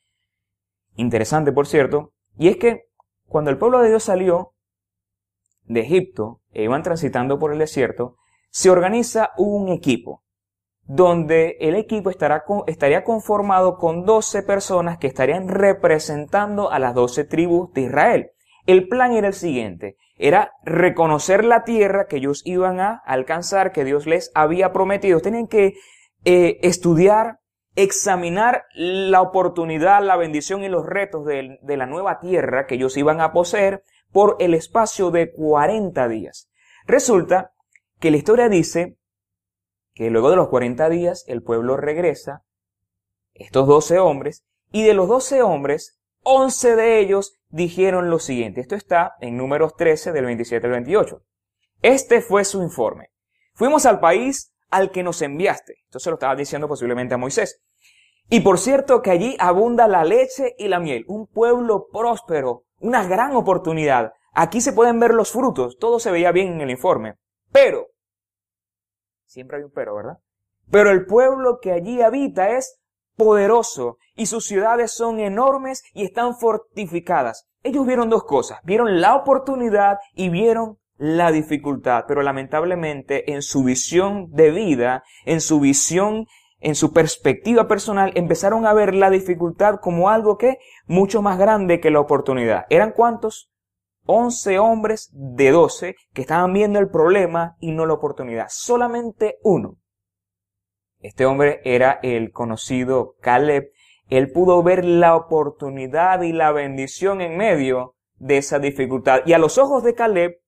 interesante 0.95 1.51
por 1.51 1.67
cierto, 1.67 2.13
y 2.37 2.47
es 2.47 2.57
que 2.57 2.83
cuando 3.27 3.51
el 3.51 3.57
pueblo 3.57 3.79
de 3.79 3.89
Dios 3.89 4.03
salió 4.03 4.53
de 5.63 5.81
Egipto 5.81 6.41
e 6.51 6.63
iban 6.63 6.83
transitando 6.83 7.39
por 7.39 7.51
el 7.51 7.59
desierto, 7.59 8.15
se 8.51 8.69
organiza 8.69 9.31
un 9.35 9.69
equipo 9.69 10.22
donde 10.85 11.57
el 11.61 11.75
equipo 11.75 12.09
estaría 12.09 13.03
conformado 13.03 13.77
con 13.77 14.05
12 14.05 14.43
personas 14.43 14.97
que 14.97 15.07
estarían 15.07 15.47
representando 15.47 16.71
a 16.71 16.79
las 16.79 16.93
12 16.93 17.23
tribus 17.25 17.71
de 17.73 17.81
Israel. 17.81 18.31
El 18.65 18.87
plan 18.87 19.13
era 19.13 19.27
el 19.27 19.33
siguiente, 19.33 19.97
era 20.17 20.53
reconocer 20.63 21.45
la 21.45 21.63
tierra 21.63 22.07
que 22.07 22.17
ellos 22.17 22.41
iban 22.45 22.79
a 22.79 23.01
alcanzar, 23.05 23.71
que 23.71 23.83
Dios 23.83 24.05
les 24.05 24.31
había 24.35 24.71
prometido. 24.73 25.19
Tenían 25.19 25.47
que 25.47 25.75
eh, 26.25 26.59
estudiar, 26.61 27.39
examinar 27.75 28.65
la 28.73 29.21
oportunidad, 29.21 30.03
la 30.03 30.15
bendición 30.15 30.63
y 30.63 30.69
los 30.69 30.85
retos 30.85 31.25
de, 31.25 31.57
de 31.61 31.77
la 31.77 31.85
nueva 31.85 32.19
tierra 32.19 32.67
que 32.67 32.75
ellos 32.75 32.95
iban 32.97 33.19
a 33.19 33.31
poseer 33.31 33.83
por 34.11 34.37
el 34.39 34.53
espacio 34.53 35.11
de 35.11 35.31
40 35.31 36.07
días. 36.07 36.49
Resulta 36.85 37.51
que 37.99 38.11
la 38.11 38.17
historia 38.17 38.49
dice 38.49 38.97
que 39.93 40.09
luego 40.09 40.29
de 40.29 40.35
los 40.35 40.49
40 40.49 40.89
días 40.89 41.23
el 41.27 41.43
pueblo 41.43 41.77
regresa, 41.77 42.43
estos 43.33 43.67
12 43.67 43.99
hombres, 43.99 44.43
y 44.71 44.83
de 44.83 44.93
los 44.93 45.07
12 45.07 45.41
hombres, 45.41 45.99
11 46.23 46.75
de 46.75 46.99
ellos 46.99 47.39
dijeron 47.49 48.09
lo 48.09 48.19
siguiente. 48.19 48.61
Esto 48.61 48.75
está 48.75 49.15
en 49.19 49.37
números 49.37 49.75
13 49.75 50.11
del 50.11 50.25
27 50.25 50.65
al 50.65 50.73
28. 50.73 51.21
Este 51.81 52.21
fue 52.21 52.45
su 52.45 52.63
informe. 52.63 53.09
Fuimos 53.53 53.85
al 53.85 53.99
país 53.99 54.53
al 54.71 54.91
que 54.91 55.03
nos 55.03 55.21
enviaste. 55.21 55.75
Esto 55.83 55.99
se 55.99 56.09
lo 56.09 56.15
estaba 56.15 56.35
diciendo 56.35 56.67
posiblemente 56.67 57.13
a 57.13 57.17
Moisés. 57.17 57.61
Y 58.29 58.39
por 58.39 58.57
cierto 58.57 59.01
que 59.01 59.11
allí 59.11 59.35
abunda 59.37 59.87
la 59.87 60.03
leche 60.03 60.55
y 60.57 60.67
la 60.67 60.79
miel, 60.79 61.05
un 61.07 61.27
pueblo 61.27 61.87
próspero, 61.91 62.63
una 62.79 63.05
gran 63.05 63.35
oportunidad. 63.35 64.13
Aquí 64.33 64.61
se 64.61 64.73
pueden 64.73 64.99
ver 64.99 65.13
los 65.13 65.31
frutos, 65.31 65.77
todo 65.77 65.99
se 65.99 66.09
veía 66.09 66.31
bien 66.31 66.53
en 66.53 66.61
el 66.61 66.71
informe. 66.71 67.15
Pero 67.51 67.89
Siempre 69.33 69.57
hay 69.57 69.63
un 69.63 69.71
pero, 69.71 69.95
¿verdad? 69.95 70.19
Pero 70.69 70.91
el 70.91 71.07
pueblo 71.07 71.57
que 71.59 71.71
allí 71.71 72.03
habita 72.03 72.51
es 72.51 72.79
poderoso 73.17 73.97
y 74.15 74.27
sus 74.27 74.45
ciudades 74.45 74.91
son 74.91 75.19
enormes 75.19 75.81
y 75.91 76.05
están 76.05 76.35
fortificadas. 76.35 77.49
Ellos 77.63 77.87
vieron 77.87 78.11
dos 78.11 78.25
cosas, 78.25 78.59
vieron 78.63 79.01
la 79.01 79.15
oportunidad 79.15 79.97
y 80.13 80.29
vieron 80.29 80.77
la 80.97 81.31
dificultad, 81.31 82.05
pero 82.07 82.21
lamentablemente 82.21 83.33
en 83.33 83.41
su 83.41 83.63
visión 83.63 84.29
de 84.31 84.51
vida, 84.51 85.03
en 85.25 85.41
su 85.41 85.59
visión, 85.59 86.27
en 86.59 86.75
su 86.75 86.93
perspectiva 86.93 87.67
personal, 87.67 88.11
empezaron 88.13 88.67
a 88.67 88.73
ver 88.73 88.93
la 88.93 89.09
dificultad 89.09 89.79
como 89.81 90.11
algo 90.11 90.37
que 90.37 90.59
mucho 90.85 91.23
más 91.23 91.39
grande 91.39 91.79
que 91.79 91.89
la 91.89 92.01
oportunidad. 92.01 92.65
¿Eran 92.69 92.91
cuántos? 92.91 93.49
11 94.05 94.59
hombres 94.59 95.09
de 95.13 95.51
12 95.51 95.95
que 96.13 96.21
estaban 96.21 96.53
viendo 96.53 96.79
el 96.79 96.89
problema 96.89 97.55
y 97.59 97.71
no 97.71 97.85
la 97.85 97.93
oportunidad. 97.93 98.47
Solamente 98.49 99.37
uno. 99.43 99.77
Este 100.99 101.25
hombre 101.25 101.61
era 101.65 101.99
el 102.03 102.31
conocido 102.31 103.15
Caleb. 103.21 103.71
Él 104.09 104.31
pudo 104.31 104.63
ver 104.63 104.85
la 104.85 105.15
oportunidad 105.15 106.21
y 106.21 106.33
la 106.33 106.51
bendición 106.51 107.21
en 107.21 107.37
medio 107.37 107.95
de 108.15 108.37
esa 108.37 108.59
dificultad. 108.59 109.21
Y 109.25 109.33
a 109.33 109.37
los 109.37 109.57
ojos 109.57 109.83
de 109.83 109.95
Caleb, 109.95 110.39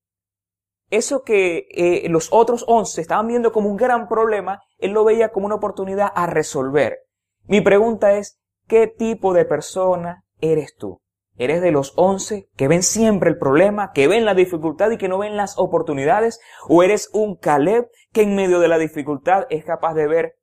eso 0.89 1.23
que 1.23 1.67
eh, 1.71 2.07
los 2.09 2.29
otros 2.31 2.63
11 2.67 3.01
estaban 3.01 3.27
viendo 3.27 3.51
como 3.51 3.69
un 3.69 3.77
gran 3.77 4.07
problema, 4.07 4.61
él 4.77 4.91
lo 4.91 5.03
veía 5.03 5.31
como 5.31 5.45
una 5.45 5.55
oportunidad 5.55 6.11
a 6.15 6.27
resolver. 6.27 6.99
Mi 7.47 7.61
pregunta 7.61 8.13
es, 8.17 8.39
¿qué 8.67 8.87
tipo 8.87 9.33
de 9.33 9.45
persona 9.45 10.23
eres 10.39 10.75
tú? 10.77 11.01
¿Eres 11.37 11.61
de 11.61 11.71
los 11.71 11.93
once 11.97 12.49
que 12.55 12.67
ven 12.67 12.81
siempre 12.81 13.29
el 13.29 13.37
problema, 13.37 13.91
que 13.91 14.07
ven 14.07 14.23
la 14.23 14.33
dificultad 14.33 14.91
y 14.91 14.97
que 14.97 15.09
no 15.09 15.17
ven 15.17 15.35
las 15.35 15.57
oportunidades? 15.57 16.39
¿O 16.67 16.81
eres 16.81 17.09
un 17.13 17.35
Caleb 17.35 17.89
que 18.13 18.21
en 18.21 18.35
medio 18.35 18.59
de 18.59 18.69
la 18.69 18.77
dificultad 18.77 19.45
es 19.49 19.65
capaz 19.65 19.93
de 19.95 20.07
ver 20.07 20.37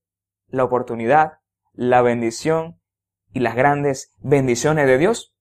la 0.49 0.65
oportunidad, 0.65 1.39
la 1.73 2.03
bendición 2.03 2.79
y 3.33 3.41
las 3.41 3.57
grandes 3.57 4.13
bendiciones 4.19 4.87
de 4.87 4.99
Dios? 4.99 5.35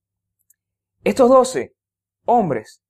Estos 1.04 1.30
doce 1.30 1.76
hombres 2.26 2.82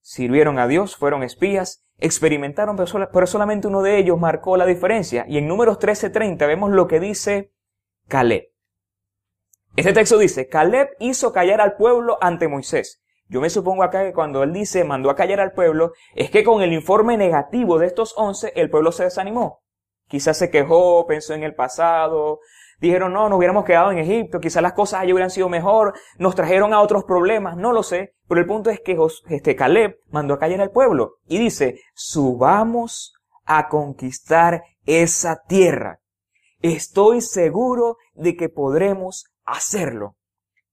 sirvieron 0.00 0.58
a 0.58 0.66
Dios, 0.66 0.96
fueron 0.96 1.22
espías, 1.22 1.84
experimentaron, 1.98 2.76
pero 2.76 3.26
solamente 3.26 3.68
uno 3.68 3.82
de 3.82 3.98
ellos 3.98 4.18
marcó 4.18 4.56
la 4.56 4.66
diferencia. 4.66 5.26
Y 5.28 5.38
en 5.38 5.46
números 5.46 5.78
13:30 5.78 6.46
vemos 6.46 6.70
lo 6.72 6.88
que 6.88 6.98
dice 6.98 7.52
Caleb. 8.08 8.49
Este 9.76 9.92
texto 9.92 10.18
dice, 10.18 10.48
Caleb 10.48 10.90
hizo 10.98 11.32
callar 11.32 11.60
al 11.60 11.76
pueblo 11.76 12.18
ante 12.20 12.48
Moisés. 12.48 13.00
Yo 13.28 13.40
me 13.40 13.50
supongo 13.50 13.84
acá 13.84 14.02
que 14.02 14.12
cuando 14.12 14.42
él 14.42 14.52
dice 14.52 14.82
mandó 14.82 15.10
a 15.10 15.14
callar 15.14 15.38
al 15.38 15.52
pueblo, 15.52 15.92
es 16.16 16.30
que 16.32 16.42
con 16.42 16.62
el 16.62 16.72
informe 16.72 17.16
negativo 17.16 17.78
de 17.78 17.86
estos 17.86 18.12
once, 18.16 18.52
el 18.56 18.68
pueblo 18.68 18.90
se 18.90 19.04
desanimó. 19.04 19.62
Quizás 20.08 20.36
se 20.36 20.50
quejó, 20.50 21.06
pensó 21.06 21.34
en 21.34 21.44
el 21.44 21.54
pasado, 21.54 22.40
dijeron, 22.80 23.12
no, 23.12 23.28
nos 23.28 23.38
hubiéramos 23.38 23.64
quedado 23.64 23.92
en 23.92 23.98
Egipto, 23.98 24.40
quizás 24.40 24.60
las 24.60 24.72
cosas 24.72 25.00
allí 25.00 25.12
hubieran 25.12 25.30
sido 25.30 25.48
mejor, 25.48 25.94
nos 26.18 26.34
trajeron 26.34 26.74
a 26.74 26.80
otros 26.80 27.04
problemas, 27.04 27.56
no 27.56 27.72
lo 27.72 27.84
sé, 27.84 28.14
pero 28.26 28.40
el 28.40 28.48
punto 28.48 28.70
es 28.70 28.80
que 28.80 28.98
este 29.28 29.54
Caleb 29.54 30.00
mandó 30.10 30.34
a 30.34 30.40
callar 30.40 30.60
al 30.60 30.72
pueblo 30.72 31.18
y 31.28 31.38
dice, 31.38 31.78
subamos 31.94 33.14
a 33.44 33.68
conquistar 33.68 34.64
esa 34.84 35.42
tierra. 35.46 36.00
Estoy 36.60 37.20
seguro 37.20 37.96
de 38.14 38.36
que 38.36 38.48
podremos 38.48 39.29
hacerlo. 39.52 40.16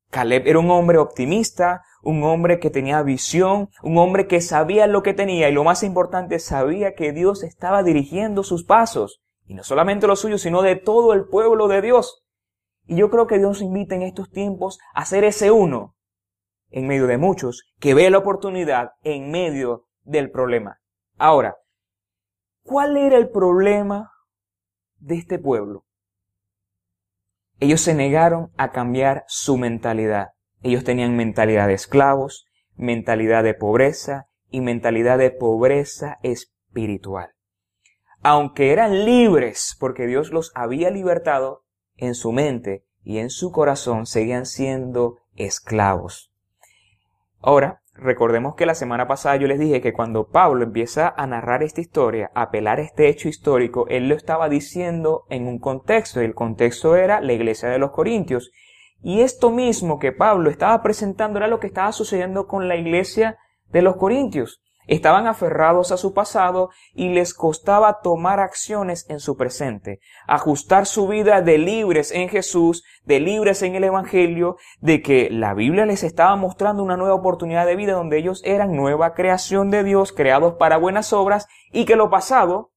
Caleb 0.09 0.47
era 0.47 0.59
un 0.59 0.71
hombre 0.71 0.97
optimista, 0.97 1.83
un 2.01 2.23
hombre 2.23 2.59
que 2.59 2.69
tenía 2.69 3.03
visión, 3.03 3.69
un 3.83 3.97
hombre 3.97 4.27
que 4.27 4.39
sabía 4.39 4.87
lo 4.87 5.03
que 5.03 5.13
tenía 5.13 5.49
y 5.49 5.53
lo 5.53 5.63
más 5.63 5.83
importante, 5.83 6.39
sabía 6.39 6.95
que 6.95 7.11
Dios 7.11 7.43
estaba 7.43 7.83
dirigiendo 7.83 8.43
sus 8.43 8.63
pasos. 8.63 9.21
Y 9.45 9.53
no 9.53 9.63
solamente 9.63 10.07
los 10.07 10.19
suyos, 10.19 10.41
sino 10.41 10.61
de 10.61 10.75
todo 10.75 11.13
el 11.13 11.25
pueblo 11.25 11.67
de 11.67 11.81
Dios. 11.81 12.23
Y 12.85 12.95
yo 12.95 13.09
creo 13.09 13.27
que 13.27 13.37
Dios 13.37 13.61
invita 13.61 13.95
en 13.95 14.03
estos 14.03 14.29
tiempos 14.29 14.79
a 14.93 15.05
ser 15.05 15.25
ese 15.25 15.51
uno, 15.51 15.95
en 16.69 16.87
medio 16.87 17.07
de 17.07 17.17
muchos, 17.17 17.63
que 17.79 17.93
ve 17.93 18.09
la 18.09 18.19
oportunidad 18.19 18.91
en 19.03 19.29
medio 19.29 19.87
del 20.03 20.31
problema. 20.31 20.79
Ahora, 21.17 21.57
¿cuál 22.63 22.95
era 22.95 23.17
el 23.17 23.29
problema 23.29 24.11
de 24.99 25.15
este 25.15 25.39
pueblo? 25.39 25.86
Ellos 27.59 27.81
se 27.81 27.95
negaron 27.95 28.51
a 28.57 28.71
cambiar 28.71 29.25
su 29.27 29.57
mentalidad. 29.57 30.29
Ellos 30.61 30.83
tenían 30.83 31.15
mentalidad 31.15 31.67
de 31.67 31.73
esclavos, 31.73 32.45
mentalidad 32.75 33.43
de 33.43 33.53
pobreza 33.53 34.27
y 34.49 34.61
mentalidad 34.61 35.17
de 35.17 35.31
pobreza 35.31 36.17
espiritual. 36.21 37.31
Aunque 38.21 38.71
eran 38.71 39.05
libres 39.05 39.75
porque 39.79 40.05
Dios 40.05 40.31
los 40.31 40.51
había 40.55 40.89
libertado, 40.89 41.63
en 41.95 42.13
su 42.13 42.31
mente 42.31 42.85
y 43.03 43.17
en 43.17 43.29
su 43.29 43.51
corazón 43.51 44.05
seguían 44.05 44.45
siendo 44.45 45.17
esclavos. 45.35 46.31
Ahora, 47.39 47.81
recordemos 47.97 48.55
que 48.55 48.65
la 48.65 48.75
semana 48.75 49.07
pasada 49.07 49.35
yo 49.35 49.47
les 49.47 49.59
dije 49.59 49.81
que 49.81 49.93
cuando 49.93 50.27
Pablo 50.27 50.63
empieza 50.63 51.13
a 51.15 51.27
narrar 51.27 51.63
esta 51.63 51.81
historia, 51.81 52.31
a 52.33 52.43
apelar 52.43 52.79
este 52.79 53.09
hecho 53.09 53.27
histórico, 53.27 53.85
él 53.89 54.07
lo 54.07 54.15
estaba 54.15 54.49
diciendo 54.49 55.25
en 55.29 55.47
un 55.47 55.59
contexto, 55.59 56.21
y 56.21 56.25
el 56.25 56.33
contexto 56.33 56.95
era 56.95 57.21
la 57.21 57.33
iglesia 57.33 57.69
de 57.69 57.79
los 57.79 57.91
Corintios. 57.91 58.51
Y 59.01 59.21
esto 59.21 59.51
mismo 59.51 59.99
que 59.99 60.11
Pablo 60.11 60.49
estaba 60.49 60.81
presentando 60.81 61.37
era 61.37 61.47
lo 61.47 61.59
que 61.59 61.67
estaba 61.67 61.91
sucediendo 61.91 62.47
con 62.47 62.67
la 62.67 62.75
iglesia 62.75 63.37
de 63.69 63.81
los 63.81 63.97
Corintios. 63.97 64.61
Estaban 64.87 65.27
aferrados 65.27 65.91
a 65.91 65.97
su 65.97 66.13
pasado 66.13 66.69
y 66.93 67.09
les 67.09 67.33
costaba 67.33 67.99
tomar 68.01 68.39
acciones 68.39 69.05
en 69.09 69.19
su 69.19 69.35
presente, 69.35 69.99
ajustar 70.27 70.85
su 70.85 71.07
vida 71.07 71.41
de 71.41 71.57
libres 71.57 72.11
en 72.11 72.29
Jesús, 72.29 72.85
de 73.03 73.19
libres 73.19 73.61
en 73.61 73.75
el 73.75 73.83
Evangelio, 73.83 74.55
de 74.79 75.01
que 75.01 75.29
la 75.29 75.53
Biblia 75.53 75.85
les 75.85 76.03
estaba 76.03 76.37
mostrando 76.37 76.83
una 76.83 76.95
nueva 76.95 77.15
oportunidad 77.15 77.65
de 77.65 77.75
vida 77.75 77.93
donde 77.93 78.17
ellos 78.17 78.41
eran 78.45 78.75
nueva 78.75 79.13
creación 79.13 79.69
de 79.71 79.83
Dios, 79.83 80.13
creados 80.13 80.53
para 80.53 80.77
buenas 80.77 81.11
obras, 81.11 81.47
y 81.73 81.83
que 81.83 81.97
lo 81.97 82.09
pasado 82.09 82.71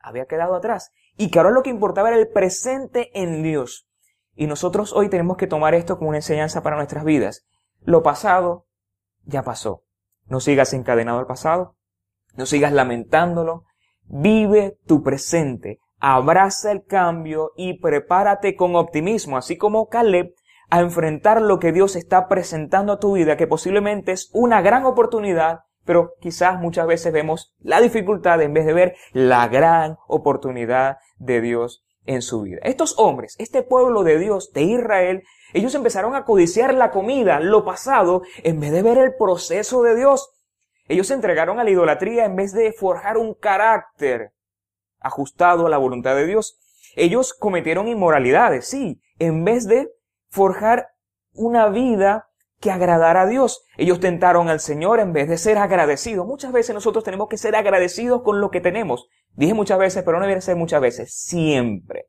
había 0.00 0.26
quedado 0.26 0.54
atrás, 0.54 0.92
y 1.16 1.30
que 1.30 1.38
ahora 1.38 1.50
lo 1.50 1.62
que 1.62 1.70
importaba 1.70 2.08
era 2.08 2.18
el 2.18 2.28
presente 2.28 3.10
en 3.18 3.42
Dios. 3.42 3.88
Y 4.34 4.46
nosotros 4.46 4.92
hoy 4.92 5.08
tenemos 5.08 5.38
que 5.38 5.46
tomar 5.46 5.74
esto 5.74 5.96
como 5.96 6.10
una 6.10 6.18
enseñanza 6.18 6.62
para 6.62 6.76
nuestras 6.76 7.04
vidas. 7.04 7.46
Lo 7.80 8.02
pasado 8.02 8.66
ya 9.24 9.42
pasó. 9.42 9.87
No 10.28 10.40
sigas 10.40 10.72
encadenado 10.72 11.18
al 11.18 11.26
pasado. 11.26 11.76
No 12.36 12.46
sigas 12.46 12.72
lamentándolo. 12.72 13.64
Vive 14.04 14.78
tu 14.86 15.02
presente. 15.02 15.78
Abraza 15.98 16.70
el 16.70 16.84
cambio 16.84 17.52
y 17.56 17.80
prepárate 17.80 18.54
con 18.54 18.76
optimismo, 18.76 19.36
así 19.36 19.56
como 19.56 19.88
Caleb, 19.88 20.32
a 20.70 20.80
enfrentar 20.80 21.42
lo 21.42 21.58
que 21.58 21.72
Dios 21.72 21.96
está 21.96 22.28
presentando 22.28 22.92
a 22.92 22.98
tu 22.98 23.14
vida, 23.14 23.36
que 23.36 23.46
posiblemente 23.46 24.12
es 24.12 24.30
una 24.32 24.60
gran 24.60 24.84
oportunidad, 24.84 25.60
pero 25.84 26.12
quizás 26.20 26.60
muchas 26.60 26.86
veces 26.86 27.12
vemos 27.12 27.54
la 27.58 27.80
dificultad 27.80 28.40
en 28.42 28.52
vez 28.52 28.66
de 28.66 28.74
ver 28.74 28.96
la 29.12 29.48
gran 29.48 29.96
oportunidad 30.06 30.98
de 31.16 31.40
Dios 31.40 31.84
en 32.06 32.22
su 32.22 32.42
vida. 32.42 32.58
Estos 32.62 32.98
hombres, 32.98 33.36
este 33.38 33.62
pueblo 33.62 34.02
de 34.02 34.18
Dios, 34.18 34.52
de 34.52 34.62
Israel, 34.62 35.22
ellos 35.52 35.74
empezaron 35.74 36.14
a 36.14 36.24
codiciar 36.24 36.74
la 36.74 36.90
comida, 36.90 37.40
lo 37.40 37.64
pasado, 37.64 38.22
en 38.42 38.60
vez 38.60 38.72
de 38.72 38.82
ver 38.82 38.98
el 38.98 39.14
proceso 39.14 39.82
de 39.82 39.96
Dios. 39.96 40.30
Ellos 40.88 41.06
se 41.06 41.14
entregaron 41.14 41.58
a 41.58 41.64
la 41.64 41.70
idolatría 41.70 42.24
en 42.24 42.36
vez 42.36 42.52
de 42.52 42.72
forjar 42.72 43.18
un 43.18 43.34
carácter 43.34 44.32
ajustado 45.00 45.66
a 45.66 45.70
la 45.70 45.78
voluntad 45.78 46.16
de 46.16 46.26
Dios. 46.26 46.58
Ellos 46.96 47.34
cometieron 47.34 47.88
inmoralidades, 47.88 48.66
sí, 48.66 49.00
en 49.18 49.44
vez 49.44 49.66
de 49.66 49.90
forjar 50.30 50.88
una 51.32 51.68
vida 51.68 52.28
que 52.60 52.70
agradara 52.70 53.22
a 53.22 53.26
Dios. 53.26 53.64
Ellos 53.76 54.00
tentaron 54.00 54.48
al 54.48 54.60
Señor 54.60 55.00
en 55.00 55.12
vez 55.12 55.28
de 55.28 55.38
ser 55.38 55.58
agradecidos. 55.58 56.26
Muchas 56.26 56.52
veces 56.52 56.74
nosotros 56.74 57.04
tenemos 57.04 57.28
que 57.28 57.38
ser 57.38 57.54
agradecidos 57.54 58.22
con 58.22 58.40
lo 58.40 58.50
que 58.50 58.60
tenemos. 58.60 59.08
Dije 59.38 59.54
muchas 59.54 59.78
veces, 59.78 60.02
pero 60.02 60.18
no 60.18 60.26
debe 60.26 60.40
ser 60.40 60.56
muchas 60.56 60.80
veces, 60.80 61.14
siempre. 61.14 62.06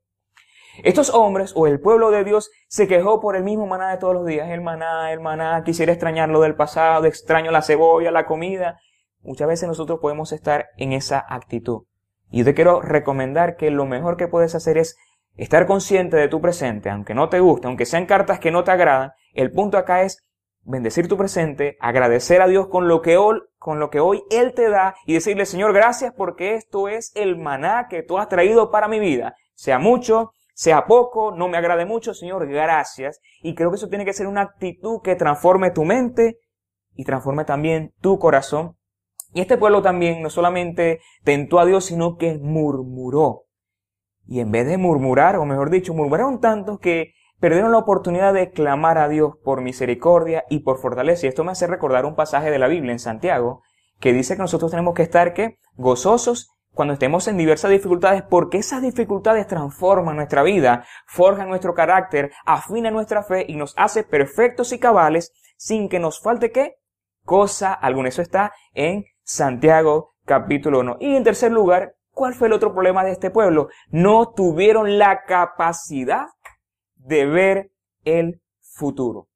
Estos 0.84 1.14
hombres 1.14 1.54
o 1.56 1.68
el 1.68 1.80
pueblo 1.80 2.10
de 2.10 2.24
Dios 2.24 2.50
se 2.68 2.88
quejó 2.88 3.20
por 3.22 3.36
el 3.36 3.44
mismo 3.44 3.68
maná 3.68 3.92
de 3.92 3.98
todos 3.98 4.16
los 4.16 4.26
días. 4.26 4.50
El 4.50 4.62
maná, 4.62 5.14
el 5.14 5.20
maná, 5.20 5.62
quisiera 5.64 5.92
extrañar 5.92 6.30
lo 6.30 6.42
del 6.42 6.56
pasado, 6.56 7.06
extraño 7.06 7.52
la 7.52 7.62
cebolla, 7.62 8.10
la 8.10 8.26
comida. 8.26 8.80
Muchas 9.22 9.48
veces 9.48 9.68
nosotros 9.68 10.00
podemos 10.02 10.32
estar 10.32 10.70
en 10.78 10.92
esa 10.92 11.24
actitud. 11.30 11.84
Y 12.32 12.40
yo 12.40 12.46
te 12.46 12.56
quiero 12.56 12.82
recomendar 12.82 13.58
que 13.58 13.70
lo 13.70 13.86
mejor 13.86 14.18
que 14.18 14.28
puedes 14.28 14.56
hacer 14.56 14.80
es 14.80 14.98
estar 15.36 15.68
consciente 15.68 16.18
de 16.18 16.30
tu 16.30 16.42
presente, 16.42 16.90
aunque 16.90 17.14
no 17.14 17.30
te 17.30 17.42
guste, 17.42 17.68
aunque 17.68 17.86
sean 17.86 18.08
cartas 18.08 18.40
que 18.40 18.50
no 18.50 18.64
te 18.64 18.72
agradan. 18.72 19.12
El 19.36 19.52
punto 19.52 19.78
acá 19.78 20.02
es 20.02 20.28
bendecir 20.64 21.08
tu 21.08 21.16
presente, 21.16 21.78
agradecer 21.80 22.42
a 22.42 22.48
Dios 22.48 22.70
con 22.70 22.88
lo 22.88 23.04
que 23.04 23.18
con 23.60 23.80
lo 23.80 23.90
que 23.90 24.00
hoy 24.00 24.24
Él 24.32 24.54
te 24.54 24.70
da 24.70 24.96
y 25.06 25.14
decirle, 25.14 25.46
Señor, 25.46 25.74
gracias 25.74 26.14
porque 26.18 26.56
esto 26.56 26.88
es 26.88 27.12
el 27.16 27.38
maná 27.38 27.88
que 27.90 28.02
tú 28.02 28.18
has 28.18 28.30
traído 28.30 28.72
para 28.72 28.88
mi 28.88 29.00
vida. 29.00 29.36
Sea 29.54 29.78
mucho, 29.78 30.32
sea 30.54 30.86
poco, 30.88 31.32
no 31.32 31.48
me 31.48 31.58
agrade 31.58 31.86
mucho, 31.86 32.14
Señor, 32.14 32.48
gracias. 32.48 33.20
Y 33.42 33.56
creo 33.56 33.70
que 33.70 33.76
eso 33.76 33.90
tiene 33.90 34.06
que 34.06 34.14
ser 34.14 34.28
una 34.28 34.42
actitud 34.42 35.02
que 35.04 35.16
transforme 35.16 35.72
tu 35.72 35.84
mente 35.86 36.38
y 36.96 37.04
transforme 37.04 37.46
también 37.46 37.94
tu 38.02 38.18
corazón. 38.18 38.76
Y 39.34 39.42
este 39.42 39.58
pueblo 39.58 39.82
también 39.82 40.22
no 40.22 40.30
solamente 40.30 41.02
tentó 41.24 41.60
a 41.60 41.66
Dios, 41.66 41.86
sino 41.86 42.18
que 42.18 42.40
murmuró. 42.40 43.44
Y 44.26 44.40
en 44.40 44.52
vez 44.52 44.68
de 44.68 44.78
murmurar, 44.78 45.36
o 45.36 45.46
mejor 45.46 45.70
dicho, 45.70 45.94
murmuraron 45.94 46.40
tanto 46.40 46.80
que 46.80 47.14
perdieron 47.40 47.72
la 47.72 47.78
oportunidad 47.78 48.34
de 48.34 48.52
clamar 48.52 48.98
a 48.98 49.08
Dios 49.08 49.34
por 49.44 49.62
misericordia 49.62 50.46
y 50.50 50.60
por 50.60 50.80
fortaleza. 50.80 51.26
Y 51.26 51.30
esto 51.30 51.44
me 51.44 51.52
hace 51.52 51.68
recordar 51.68 52.06
un 52.06 52.16
pasaje 52.16 52.52
de 52.52 52.60
la 52.60 52.68
Biblia 52.68 52.92
en 52.92 53.00
Santiago, 53.00 53.62
que 54.00 54.14
dice 54.14 54.36
que 54.36 54.42
nosotros 54.42 54.72
tenemos 54.72 54.94
que 54.94 55.04
estar 55.04 55.34
¿qué? 55.34 55.58
gozosos 55.76 56.52
cuando 56.72 56.94
estemos 56.94 57.28
en 57.28 57.38
diversas 57.38 57.72
dificultades, 57.72 58.22
porque 58.24 58.60
esas 58.60 58.82
dificultades 58.82 59.48
transforman 59.48 60.16
nuestra 60.16 60.44
vida, 60.44 60.86
forjan 61.08 61.50
nuestro 61.50 61.74
carácter, 61.74 62.32
afinan 62.46 62.94
nuestra 62.94 63.24
fe 63.24 63.46
y 63.48 63.56
nos 63.56 63.74
hace 63.76 64.04
perfectos 64.04 64.72
y 64.72 64.80
cabales 64.80 65.34
sin 65.58 65.90
que 65.90 66.00
nos 66.00 66.22
falte 66.22 66.52
qué? 66.52 66.76
Cosa 67.26 67.74
alguna. 67.74 68.10
Eso 68.10 68.22
está 68.22 68.54
en 68.74 69.06
Santiago 69.24 70.14
capítulo 70.26 70.80
1. 70.80 70.98
Y 71.00 71.16
en 71.16 71.24
tercer 71.24 71.52
lugar, 71.52 71.96
¿cuál 72.12 72.34
fue 72.34 72.48
el 72.48 72.54
otro 72.54 72.72
problema 72.74 73.04
de 73.04 73.12
este 73.12 73.30
pueblo? 73.30 73.68
No 73.90 74.32
tuvieron 74.32 74.98
la 75.00 75.24
capacidad 75.26 76.28
de 77.10 77.26
ver 77.26 77.72
el 78.06 78.40
futuro. 78.62 79.28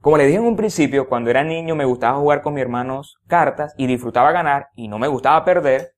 Como 0.00 0.16
le 0.16 0.26
dije 0.26 0.38
en 0.38 0.46
un 0.46 0.56
principio, 0.56 1.08
cuando 1.08 1.28
era 1.28 1.44
niño 1.44 1.76
me 1.76 1.84
gustaba 1.84 2.18
jugar 2.18 2.40
con 2.40 2.54
mis 2.54 2.62
hermanos 2.62 3.18
cartas 3.26 3.74
y 3.76 3.86
disfrutaba 3.86 4.32
ganar 4.32 4.68
y 4.74 4.88
no 4.88 4.98
me 4.98 5.08
gustaba 5.08 5.44
perder, 5.44 5.92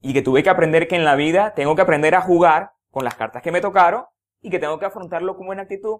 y 0.00 0.14
que 0.14 0.22
tuve 0.22 0.42
que 0.42 0.48
aprender 0.48 0.88
que 0.88 0.96
en 0.96 1.04
la 1.04 1.16
vida 1.16 1.52
tengo 1.54 1.76
que 1.76 1.82
aprender 1.82 2.14
a 2.14 2.22
jugar 2.22 2.70
con 2.90 3.04
las 3.04 3.14
cartas 3.14 3.42
que 3.42 3.52
me 3.52 3.60
tocaron 3.60 4.04
y 4.40 4.48
que 4.48 4.58
tengo 4.58 4.78
que 4.78 4.86
afrontarlo 4.86 5.36
con 5.36 5.46
buena 5.46 5.62
actitud. 5.62 5.98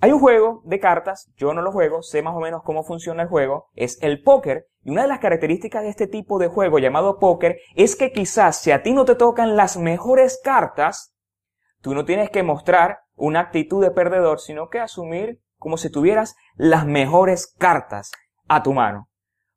Hay 0.00 0.12
un 0.12 0.20
juego 0.20 0.60
de 0.66 0.78
cartas, 0.78 1.32
yo 1.36 1.54
no 1.54 1.62
lo 1.62 1.72
juego, 1.72 2.02
sé 2.02 2.20
más 2.22 2.36
o 2.36 2.40
menos 2.40 2.62
cómo 2.62 2.84
funciona 2.84 3.22
el 3.22 3.28
juego, 3.28 3.68
es 3.74 3.98
el 4.02 4.22
póker, 4.22 4.66
y 4.82 4.90
una 4.90 5.02
de 5.02 5.08
las 5.08 5.20
características 5.20 5.82
de 5.82 5.88
este 5.88 6.08
tipo 6.08 6.38
de 6.38 6.48
juego 6.48 6.78
llamado 6.78 7.18
póker 7.18 7.56
es 7.74 7.96
que 7.96 8.12
quizás 8.12 8.58
si 8.58 8.70
a 8.70 8.82
ti 8.82 8.92
no 8.92 9.06
te 9.06 9.14
tocan 9.14 9.56
las 9.56 9.78
mejores 9.78 10.40
cartas, 10.44 11.11
tú 11.82 11.94
no 11.94 12.04
tienes 12.04 12.30
que 12.30 12.42
mostrar 12.42 13.00
una 13.14 13.40
actitud 13.40 13.82
de 13.82 13.90
perdedor, 13.90 14.40
sino 14.40 14.68
que 14.68 14.80
asumir 14.80 15.40
como 15.58 15.76
si 15.76 15.90
tuvieras 15.90 16.34
las 16.56 16.86
mejores 16.86 17.54
cartas 17.58 18.10
a 18.48 18.62
tu 18.62 18.72
mano. 18.72 19.08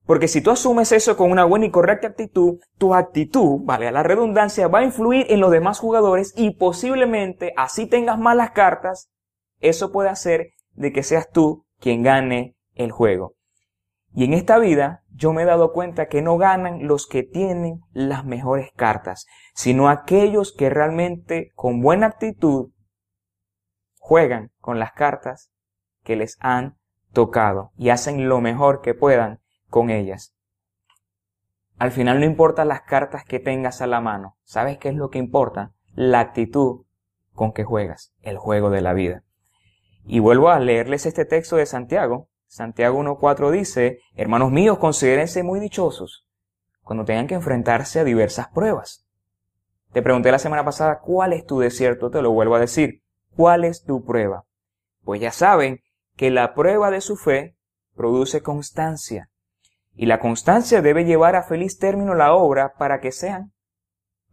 Porque 0.05 0.27
si 0.27 0.41
tú 0.41 0.51
asumes 0.51 0.91
eso 0.91 1.17
con 1.17 1.31
una 1.31 1.45
buena 1.45 1.65
y 1.65 1.71
correcta 1.71 2.07
actitud, 2.07 2.59
tu 2.77 2.93
actitud, 2.93 3.61
vale, 3.63 3.88
a 3.88 3.91
la 3.91 4.03
redundancia, 4.03 4.67
va 4.67 4.79
a 4.79 4.83
influir 4.83 5.25
en 5.29 5.39
los 5.39 5.49
demás 5.49 5.79
jugadores 5.79 6.33
y 6.38 6.51
posiblemente 6.51 7.53
así 7.57 7.88
tengas 7.88 8.19
malas 8.19 8.51
cartas, 8.51 9.09
eso 9.59 9.91
puede 9.91 10.09
hacer 10.09 10.51
de 10.73 10.93
que 10.93 11.01
seas 11.01 11.29
tú 11.31 11.65
quien 11.79 12.03
gane 12.03 12.55
el 12.75 12.91
juego. 12.91 13.33
Y 14.13 14.25
en 14.25 14.33
esta 14.33 14.59
vida 14.59 15.03
yo 15.09 15.33
me 15.33 15.41
he 15.41 15.45
dado 15.45 15.73
cuenta 15.73 16.07
que 16.07 16.21
no 16.21 16.38
ganan 16.38 16.88
los 16.88 17.07
que 17.07 17.23
tienen 17.23 17.81
las 17.91 18.25
mejores 18.25 18.69
cartas, 18.75 19.25
sino 19.56 19.88
aquellos 19.88 20.52
que 20.52 20.70
realmente 20.70 21.54
con 21.56 21.82
buena 21.82 22.08
actitud 22.08 22.72
juegan 23.98 24.52
con 24.60 24.80
las 24.80 24.91
cartas 24.91 25.50
que 26.04 26.18
les 26.18 26.38
han 26.41 26.78
tocado 27.13 27.72
y 27.78 27.89
hacen 27.89 28.28
lo 28.28 28.41
mejor 28.41 28.82
que 28.82 28.94
puedan 28.94 29.39
con 29.70 29.89
ellas. 29.89 30.36
Al 31.78 31.91
final 31.91 32.20
no 32.20 32.26
importa 32.26 32.65
las 32.65 32.82
cartas 32.82 33.24
que 33.24 33.39
tengas 33.39 33.82
a 33.82 33.88
la 33.88 34.02
mano. 34.02 34.38
¿Sabes 34.44 34.78
qué 34.78 34.89
es 34.89 34.96
lo 34.96 35.10
que 35.10 35.20
importa? 35.20 35.74
La 35.94 36.20
actitud 36.20 36.86
con 37.34 37.54
que 37.54 37.63
juegas, 37.63 38.13
el 38.22 38.38
juego 38.38 38.70
de 38.70 38.82
la 38.82 38.94
vida. 38.94 39.24
Y 40.06 40.20
vuelvo 40.20 40.50
a 40.50 40.60
leerles 40.60 41.06
este 41.06 41.24
texto 41.24 41.56
de 41.56 41.65
Santiago. 41.65 42.30
Santiago 42.46 43.02
1.4 43.02 43.52
dice, 43.52 44.00
hermanos 44.15 44.52
míos, 44.52 44.78
considérense 44.80 45.44
muy 45.44 45.62
dichosos 45.62 46.28
cuando 46.82 47.06
tengan 47.06 47.28
que 47.28 47.36
enfrentarse 47.36 48.02
a 48.02 48.04
diversas 48.04 48.50
pruebas. 48.50 49.05
Te 49.95 50.01
pregunté 50.01 50.29
la 50.29 50.39
semana 50.39 50.65
pasada, 50.65 50.99
¿cuál 50.99 51.31
es 51.31 51.45
tu 51.45 51.60
desierto? 51.60 52.12
Te 52.12 52.21
lo 52.21 52.34
vuelvo 52.34 52.55
a 52.55 52.60
decir. 52.60 53.01
¿Cuál 53.34 53.63
es 53.63 53.86
tu 53.86 54.03
prueba? 54.03 54.43
Pues 55.05 55.21
ya 55.21 55.31
saben 55.31 55.79
que 56.17 56.31
la 56.31 56.53
prueba 56.53 56.91
de 56.91 56.99
su 56.99 57.15
fe 57.15 57.55
produce 57.95 58.41
constancia 58.41 59.29
y 59.95 60.08
la 60.08 60.19
constancia 60.19 60.81
debe 60.81 61.05
llevar 61.05 61.38
a 61.38 61.43
feliz 61.43 61.77
término 61.77 62.13
la 62.13 62.34
obra 62.34 62.73
para 62.77 62.99
que 62.99 63.13
sean 63.13 63.53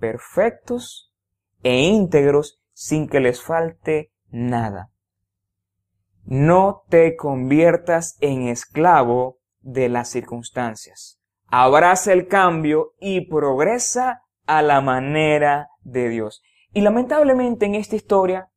perfectos 0.01 1.15
e 1.63 1.79
íntegros 1.79 2.61
sin 2.73 3.09
que 3.09 3.21
les 3.21 3.41
falte 3.41 4.11
nada. 4.31 4.91
No 6.25 6.83
te 6.89 7.15
conviertas 7.15 8.17
en 8.21 8.49
esclavo 8.49 9.39
de 9.61 9.89
las 9.89 10.09
circunstancias. 10.09 11.21
Abraza 11.47 12.13
el 12.13 12.27
cambio 12.27 12.95
y 12.99 13.29
progresa 13.31 14.22
a 14.47 14.63
la 14.63 14.81
manera 14.81 15.69
de 15.83 16.09
Dios. 16.09 16.43
Y 16.73 16.81
lamentablemente 16.81 17.67
en 17.67 17.75
esta 17.75 17.97
historia 17.97 18.49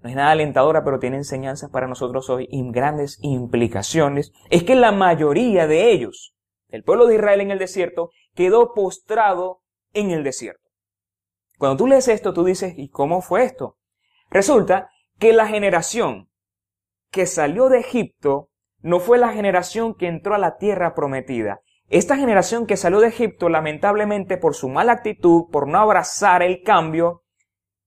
no 0.00 0.10
es 0.10 0.16
nada 0.16 0.32
alentadora, 0.32 0.84
pero 0.84 0.98
tiene 0.98 1.16
enseñanzas 1.16 1.70
para 1.70 1.86
nosotros 1.86 2.28
hoy 2.28 2.46
y 2.50 2.70
grandes 2.70 3.18
implicaciones, 3.22 4.32
es 4.50 4.62
que 4.62 4.74
la 4.74 4.92
mayoría 4.92 5.66
de 5.66 5.90
ellos, 5.90 6.34
el 6.68 6.84
pueblo 6.84 7.06
de 7.06 7.14
Israel 7.14 7.40
en 7.40 7.50
el 7.50 7.58
desierto, 7.58 8.10
quedó 8.34 8.74
postrado 8.74 9.62
en 9.94 10.10
el 10.10 10.22
desierto. 10.22 10.68
Cuando 11.58 11.78
tú 11.78 11.86
lees 11.86 12.08
esto, 12.08 12.34
tú 12.34 12.44
dices, 12.44 12.74
¿y 12.76 12.90
cómo 12.90 13.22
fue 13.22 13.44
esto? 13.44 13.78
Resulta 14.30 14.90
que 15.18 15.32
la 15.32 15.46
generación 15.46 16.28
que 17.10 17.26
salió 17.26 17.68
de 17.68 17.80
Egipto 17.80 18.50
no 18.80 19.00
fue 19.00 19.16
la 19.16 19.32
generación 19.32 19.94
que 19.94 20.06
entró 20.06 20.34
a 20.34 20.38
la 20.38 20.58
tierra 20.58 20.94
prometida. 20.94 21.60
Esta 21.88 22.16
generación 22.16 22.66
que 22.66 22.76
salió 22.76 22.98
de 23.00 23.08
Egipto, 23.08 23.48
lamentablemente 23.48 24.36
por 24.36 24.54
su 24.54 24.68
mala 24.68 24.92
actitud, 24.92 25.44
por 25.52 25.68
no 25.68 25.78
abrazar 25.78 26.42
el 26.42 26.62
cambio, 26.62 27.22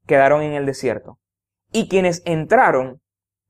quedaron 0.07 0.41
en 0.41 0.53
el 0.53 0.65
desierto. 0.65 1.19
Y 1.71 1.89
quienes 1.89 2.21
entraron 2.25 3.01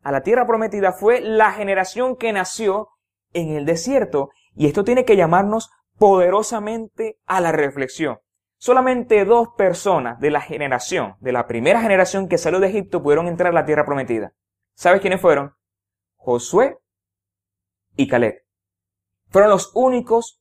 a 0.01 0.12
la 0.12 0.21
tierra 0.21 0.47
prometida 0.47 0.91
fue 0.91 1.21
la 1.21 1.51
generación 1.51 2.15
que 2.15 2.33
nació 2.33 2.89
en 3.33 3.49
el 3.49 3.65
desierto. 3.65 4.29
Y 4.55 4.65
esto 4.65 4.83
tiene 4.83 5.05
que 5.05 5.15
llamarnos 5.15 5.69
poderosamente 5.97 7.19
a 7.27 7.41
la 7.41 7.51
reflexión. 7.51 8.17
Solamente 8.57 9.23
dos 9.25 9.49
personas 9.55 10.19
de 10.19 10.31
la 10.31 10.41
generación, 10.41 11.15
de 11.19 11.31
la 11.31 11.47
primera 11.47 11.81
generación 11.81 12.27
que 12.27 12.38
salió 12.38 12.59
de 12.59 12.67
Egipto, 12.67 13.03
pudieron 13.03 13.27
entrar 13.27 13.51
a 13.51 13.55
la 13.55 13.65
tierra 13.65 13.85
prometida. 13.85 14.33
¿Sabes 14.73 14.99
quiénes 14.99 15.21
fueron? 15.21 15.53
Josué 16.15 16.77
y 17.95 18.07
Caleb. 18.07 18.43
Fueron 19.29 19.51
los 19.51 19.71
únicos 19.75 20.38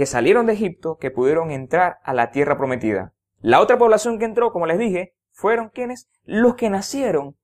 que 0.00 0.06
salieron 0.06 0.46
de 0.46 0.54
Egipto 0.54 0.96
que 0.96 1.10
pudieron 1.10 1.50
entrar 1.50 1.98
a 2.04 2.14
la 2.14 2.30
tierra 2.30 2.56
prometida. 2.56 3.12
La 3.40 3.60
otra 3.60 3.76
población 3.76 4.18
que 4.18 4.24
entró, 4.24 4.50
como 4.50 4.64
les 4.64 4.78
dije, 4.78 5.12
fueron 5.30 5.68
quienes? 5.68 6.08
Los 6.24 6.54
que 6.54 6.70
nacieron 6.70 7.36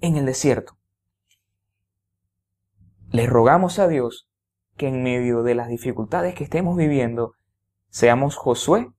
en 0.00 0.16
el 0.16 0.26
desierto. 0.26 0.78
Les 3.10 3.28
rogamos 3.28 3.80
a 3.80 3.88
Dios 3.88 4.28
que 4.76 4.86
en 4.86 5.02
medio 5.02 5.42
de 5.42 5.56
las 5.56 5.66
dificultades 5.66 6.36
que 6.36 6.44
estemos 6.44 6.76
viviendo, 6.76 7.32
seamos 7.88 8.36
Josué 8.36 8.92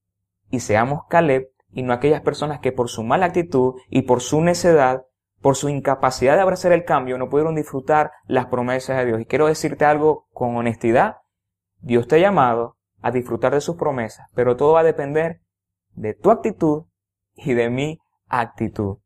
y 0.52 0.60
seamos 0.60 1.04
Caleb 1.10 1.48
y 1.72 1.84
no 1.84 1.94
aquellas 1.94 2.20
personas 2.20 2.60
que 2.60 2.74
por 2.74 2.90
su 2.90 3.02
mala 3.02 3.28
actitud 3.28 3.76
y 3.90 4.02
por 4.02 4.20
su 4.20 4.42
necedad, 4.42 5.06
por 5.42 5.56
su 5.56 5.70
incapacidad 5.70 6.36
de 6.36 6.42
abrazar 6.42 6.74
el 6.74 6.84
cambio, 6.84 7.18
no 7.18 7.30
pudieron 7.30 7.56
disfrutar 7.56 8.12
las 8.26 8.48
promesas 8.48 8.98
de 8.98 9.06
Dios. 9.06 9.22
Y 9.22 9.26
quiero 9.26 9.48
decirte 9.48 9.86
algo 9.86 10.28
con 10.34 10.58
honestidad. 10.58 11.20
Dios 11.80 12.08
te 12.08 12.16
ha 12.16 12.20
llamado 12.20 12.78
a 13.02 13.12
disfrutar 13.12 13.54
de 13.54 13.62
sus 13.62 13.76
promesas, 13.76 14.28
pero 14.34 14.56
todo 14.56 14.74
va 14.74 14.82
a 14.82 14.84
depender 14.84 15.42
de 15.94 16.14
tu 16.14 16.32
actitud 16.32 16.86
y 17.36 17.54
de 17.54 17.70
mi 17.70 18.00
actitud. 18.28 18.98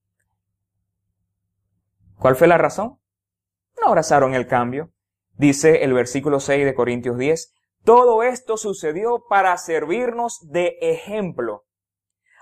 ¿Cuál 2.17 2.35
fue 2.35 2.47
la 2.47 2.57
razón? 2.57 2.99
No 3.81 3.87
abrazaron 3.87 4.33
el 4.35 4.47
cambio. 4.47 4.91
Dice 5.33 5.83
el 5.83 5.93
versículo 5.93 6.39
6 6.39 6.65
de 6.65 6.75
Corintios 6.75 7.17
10, 7.17 7.53
todo 7.83 8.21
esto 8.21 8.57
sucedió 8.57 9.23
para 9.27 9.57
servirnos 9.57 10.39
de 10.49 10.77
ejemplo, 10.81 11.65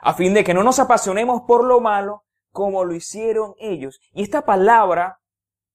a 0.02 0.14
fin 0.14 0.34
de 0.34 0.44
que 0.44 0.54
no 0.54 0.64
nos 0.64 0.80
apasionemos 0.80 1.44
por 1.48 1.64
lo 1.64 1.80
malo 1.80 2.24
como 2.52 2.84
lo 2.84 2.94
hicieron 2.94 3.54
ellos. 3.58 4.00
Y 4.12 4.24
esta 4.24 4.46
palabra 4.46 5.20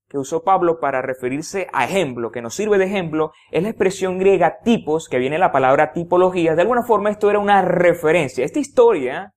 que 0.09 0.19
usó 0.19 0.45
Pablo 0.45 0.79
para 0.81 1.03
referirse 1.03 1.69
a 1.73 1.85
ejemplo, 1.85 2.31
que 2.31 2.43
nos 2.43 2.55
sirve 2.55 2.79
de 2.79 2.85
ejemplo, 2.85 3.33
es 3.51 3.62
la 3.62 3.71
expresión 3.71 4.19
griega 4.19 4.59
tipos, 4.62 5.09
que 5.09 5.19
viene 5.19 5.38
la 5.38 5.53
palabra 5.53 5.93
tipología. 5.93 6.55
De 6.55 6.62
alguna 6.62 6.83
forma 6.83 7.11
esto 7.11 7.31
era 7.31 7.38
una 7.38 7.62
referencia. 7.62 8.45
Esta 8.45 8.59
historia 8.59 9.35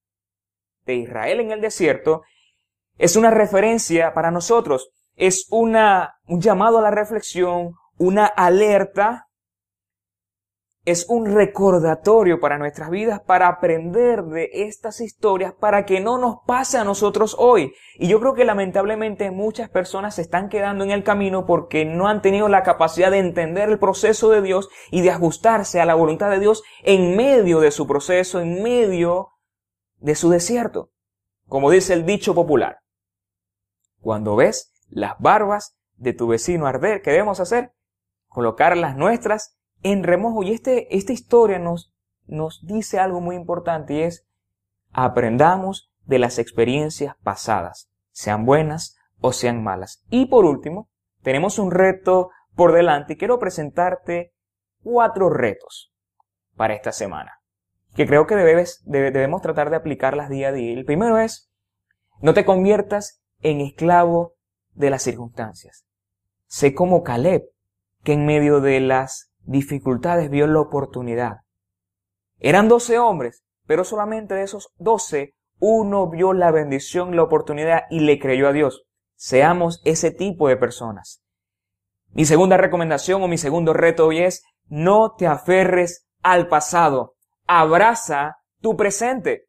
de 0.86 0.96
Israel 0.96 1.40
en 1.40 1.52
el 1.52 1.62
desierto 1.62 2.24
es 2.98 3.16
una 3.16 3.32
referencia 3.32 4.14
para 4.14 4.32
nosotros. 4.32 4.90
Es 5.16 5.48
una, 5.50 6.16
un 6.28 6.42
llamado 6.42 6.80
a 6.80 6.82
la 6.82 6.92
reflexión, 6.92 7.74
una 7.98 8.26
alerta 8.26 9.27
es 10.88 11.06
un 11.10 11.26
recordatorio 11.26 12.40
para 12.40 12.58
nuestras 12.58 12.90
vidas, 12.90 13.20
para 13.20 13.50
aprender 13.50 14.24
de 14.24 14.50
estas 14.54 15.02
historias, 15.02 15.52
para 15.52 15.86
que 15.86 16.00
no 16.00 16.18
nos 16.18 16.38
pase 16.48 16.78
a 16.78 16.86
nosotros 16.86 17.36
hoy. 17.38 17.74
Y 17.96 18.08
yo 18.08 18.22
creo 18.22 18.34
que 18.34 18.46
lamentablemente 18.46 19.30
muchas 19.30 19.70
personas 19.70 20.16
se 20.16 20.22
están 20.22 20.48
quedando 20.48 20.86
en 20.86 20.92
el 20.92 21.04
camino 21.04 21.46
porque 21.46 21.84
no 21.84 22.08
han 22.08 22.22
tenido 22.22 22.48
la 22.48 22.64
capacidad 22.64 23.12
de 23.12 23.18
entender 23.18 23.68
el 23.68 23.80
proceso 23.80 24.30
de 24.30 24.42
Dios 24.42 24.70
y 24.90 25.02
de 25.02 25.12
ajustarse 25.12 25.82
a 25.82 25.86
la 25.86 25.94
voluntad 25.94 26.30
de 26.30 26.40
Dios 26.40 26.64
en 26.84 27.18
medio 27.18 27.60
de 27.60 27.72
su 27.72 27.86
proceso, 27.86 28.40
en 28.40 28.64
medio 28.64 29.32
de 29.98 30.16
su 30.16 30.30
desierto. 30.30 30.92
Como 31.50 31.70
dice 31.70 31.96
el 31.96 32.06
dicho 32.06 32.34
popular, 32.34 32.80
cuando 34.00 34.38
ves 34.38 34.72
las 34.88 35.20
barbas 35.20 35.78
de 35.98 36.14
tu 36.14 36.28
vecino 36.28 36.66
arder, 36.66 37.02
¿qué 37.02 37.12
debemos 37.12 37.42
hacer? 37.42 37.74
Colocar 38.30 38.78
las 38.78 38.96
nuestras 38.96 39.57
en 39.84 40.04
remojo. 40.04 40.44
Y 40.44 40.52
este, 40.52 40.96
esta 40.96 41.14
historia 41.14 41.60
nos, 41.60 41.94
nos 42.26 42.66
dice 42.66 43.00
algo 43.00 43.22
muy 43.22 43.36
importante 43.36 43.94
y 43.96 44.02
es 44.02 44.28
aprendamos 44.92 45.92
de 46.06 46.20
las 46.20 46.40
experiencias 46.40 47.16
pasadas, 47.24 47.90
sean 48.12 48.46
buenas 48.46 48.98
o 49.20 49.34
sean 49.34 49.64
malas. 49.64 50.04
Y 50.10 50.28
por 50.28 50.46
último, 50.46 50.90
tenemos 51.22 51.60
un 51.60 51.72
reto 51.72 52.30
por 52.56 52.72
delante 52.72 53.14
y 53.14 53.18
quiero 53.18 53.40
presentarte 53.40 54.34
cuatro 54.82 55.30
retos 55.30 55.94
para 56.56 56.74
esta 56.74 56.92
semana 56.92 57.38
que 57.98 58.06
creo 58.06 58.28
que 58.28 58.36
debes, 58.36 58.84
debemos 58.86 59.42
tratar 59.42 59.72
de 59.72 59.76
aplicarlas 59.76 60.30
día 60.30 60.50
a 60.50 60.52
día. 60.52 60.72
El 60.72 60.86
primero 60.86 61.18
es, 61.18 61.50
no 62.22 62.36
te 62.36 62.46
conviertas 62.46 63.24
en 63.42 63.60
esclavo 63.60 64.36
de 64.76 64.92
las 64.92 65.02
circunstancias. 65.02 65.88
Sé 66.46 66.76
como 66.76 67.02
Caleb, 67.02 67.50
que 68.04 68.14
en 68.14 68.28
medio 68.28 68.62
de 68.62 68.82
las 68.82 69.27
dificultades 69.48 70.30
vio 70.30 70.46
la 70.46 70.60
oportunidad. 70.60 71.38
Eran 72.40 72.68
doce 72.68 73.00
hombres, 73.00 73.44
pero 73.66 73.84
solamente 73.84 74.36
de 74.36 74.44
esos 74.44 74.70
doce, 74.78 75.34
uno 75.60 76.10
vio 76.10 76.34
la 76.34 76.52
bendición, 76.52 77.16
la 77.16 77.24
oportunidad 77.24 77.84
y 77.90 78.02
le 78.02 78.20
creyó 78.20 78.48
a 78.48 78.54
Dios. 78.54 78.84
Seamos 79.16 79.82
ese 79.86 80.12
tipo 80.12 80.48
de 80.48 80.58
personas. 80.58 81.24
Mi 82.10 82.26
segunda 82.26 82.58
recomendación 82.58 83.24
o 83.24 83.28
mi 83.28 83.38
segundo 83.38 83.74
reto 83.74 84.08
hoy 84.08 84.20
es, 84.20 84.44
no 84.68 85.16
te 85.16 85.26
aferres 85.26 86.08
al 86.22 86.48
pasado, 86.48 87.16
abraza 87.48 88.38
tu 88.62 88.76
presente. 88.76 89.48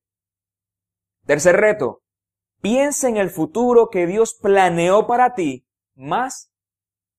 Tercer 1.27 1.57
reto, 1.57 2.03
piensa 2.63 3.09
en 3.09 3.17
el 3.17 3.31
futuro 3.31 3.89
que 3.91 4.07
Dios 4.07 4.39
planeó 4.41 5.07
para 5.07 5.35
ti 5.35 5.67
más 5.95 6.51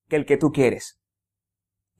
que 0.08 0.16
el 0.16 0.26
que 0.26 0.36
tú 0.36 0.50
quieres. 0.50 1.00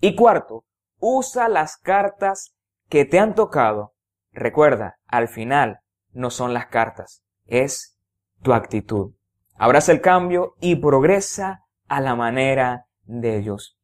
Y 0.01 0.17
cuarto, 0.17 0.65
Usa 1.01 1.49
las 1.49 1.77
cartas 1.77 2.55
que 2.89 3.05
te 3.05 3.19
han 3.19 3.35
tocado. 3.35 3.95
Recuerda, 4.33 4.99
al 5.07 5.29
final 5.29 5.81
no 6.13 6.31
son 6.31 6.55
las 6.55 6.67
cartas, 6.67 7.25
es 7.47 7.99
tu 8.43 8.53
actitud. 8.53 9.15
Abraza 9.57 9.93
el 9.93 10.01
cambio 10.01 10.55
y 10.61 10.77
progresa 10.77 11.65
a 11.89 12.01
la 12.01 12.15
manera 12.15 12.87
de 13.05 13.37
ellos. 13.37 13.79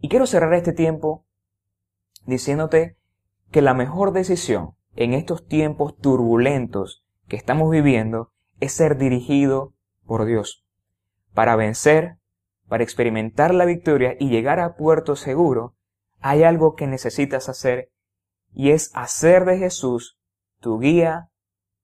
Y 0.00 0.08
quiero 0.08 0.26
cerrar 0.26 0.52
este 0.54 0.72
tiempo 0.72 1.24
diciéndote 2.26 2.98
que 3.50 3.62
la 3.62 3.74
mejor 3.74 4.12
decisión 4.12 4.74
en 4.96 5.14
estos 5.14 5.46
tiempos 5.46 5.96
turbulentos 5.96 7.04
que 7.28 7.36
estamos 7.36 7.70
viviendo 7.70 8.32
es 8.60 8.72
ser 8.72 8.96
dirigido 8.96 9.74
por 10.04 10.24
Dios 10.24 10.64
para 11.38 11.54
vencer, 11.54 12.18
para 12.68 12.82
experimentar 12.82 13.54
la 13.54 13.64
victoria 13.64 14.16
y 14.18 14.28
llegar 14.28 14.58
a 14.58 14.74
puerto 14.74 15.14
seguro 15.14 15.76
hay 16.20 16.42
algo 16.42 16.74
que 16.74 16.86
necesitas 16.86 17.48
hacer 17.48 17.90
y 18.52 18.70
es 18.70 18.90
hacer 18.94 19.44
de 19.44 19.58
Jesús 19.58 20.18
tu 20.60 20.78
guía, 20.78 21.30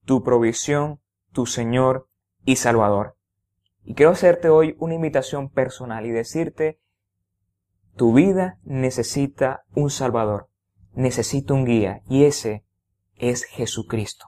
tu 0.05 0.23
provisión, 0.23 1.01
tu 1.33 1.47
Señor 1.47 2.09
y 2.45 2.57
Salvador. 2.57 3.17
Y 3.85 3.95
quiero 3.95 4.13
hacerte 4.13 4.49
hoy 4.49 4.77
una 4.79 4.95
invitación 4.95 5.51
personal 5.51 6.07
y 6.07 6.11
decirte, 6.11 6.81
tu 7.97 8.13
vida 8.13 8.59
necesita 8.65 9.65
un 9.75 9.91
Salvador, 9.91 10.49
necesita 10.95 11.55
un 11.55 11.65
guía 11.65 12.03
y 12.09 12.25
ese 12.25 12.65
es 13.17 13.45
Jesucristo. 13.45 14.27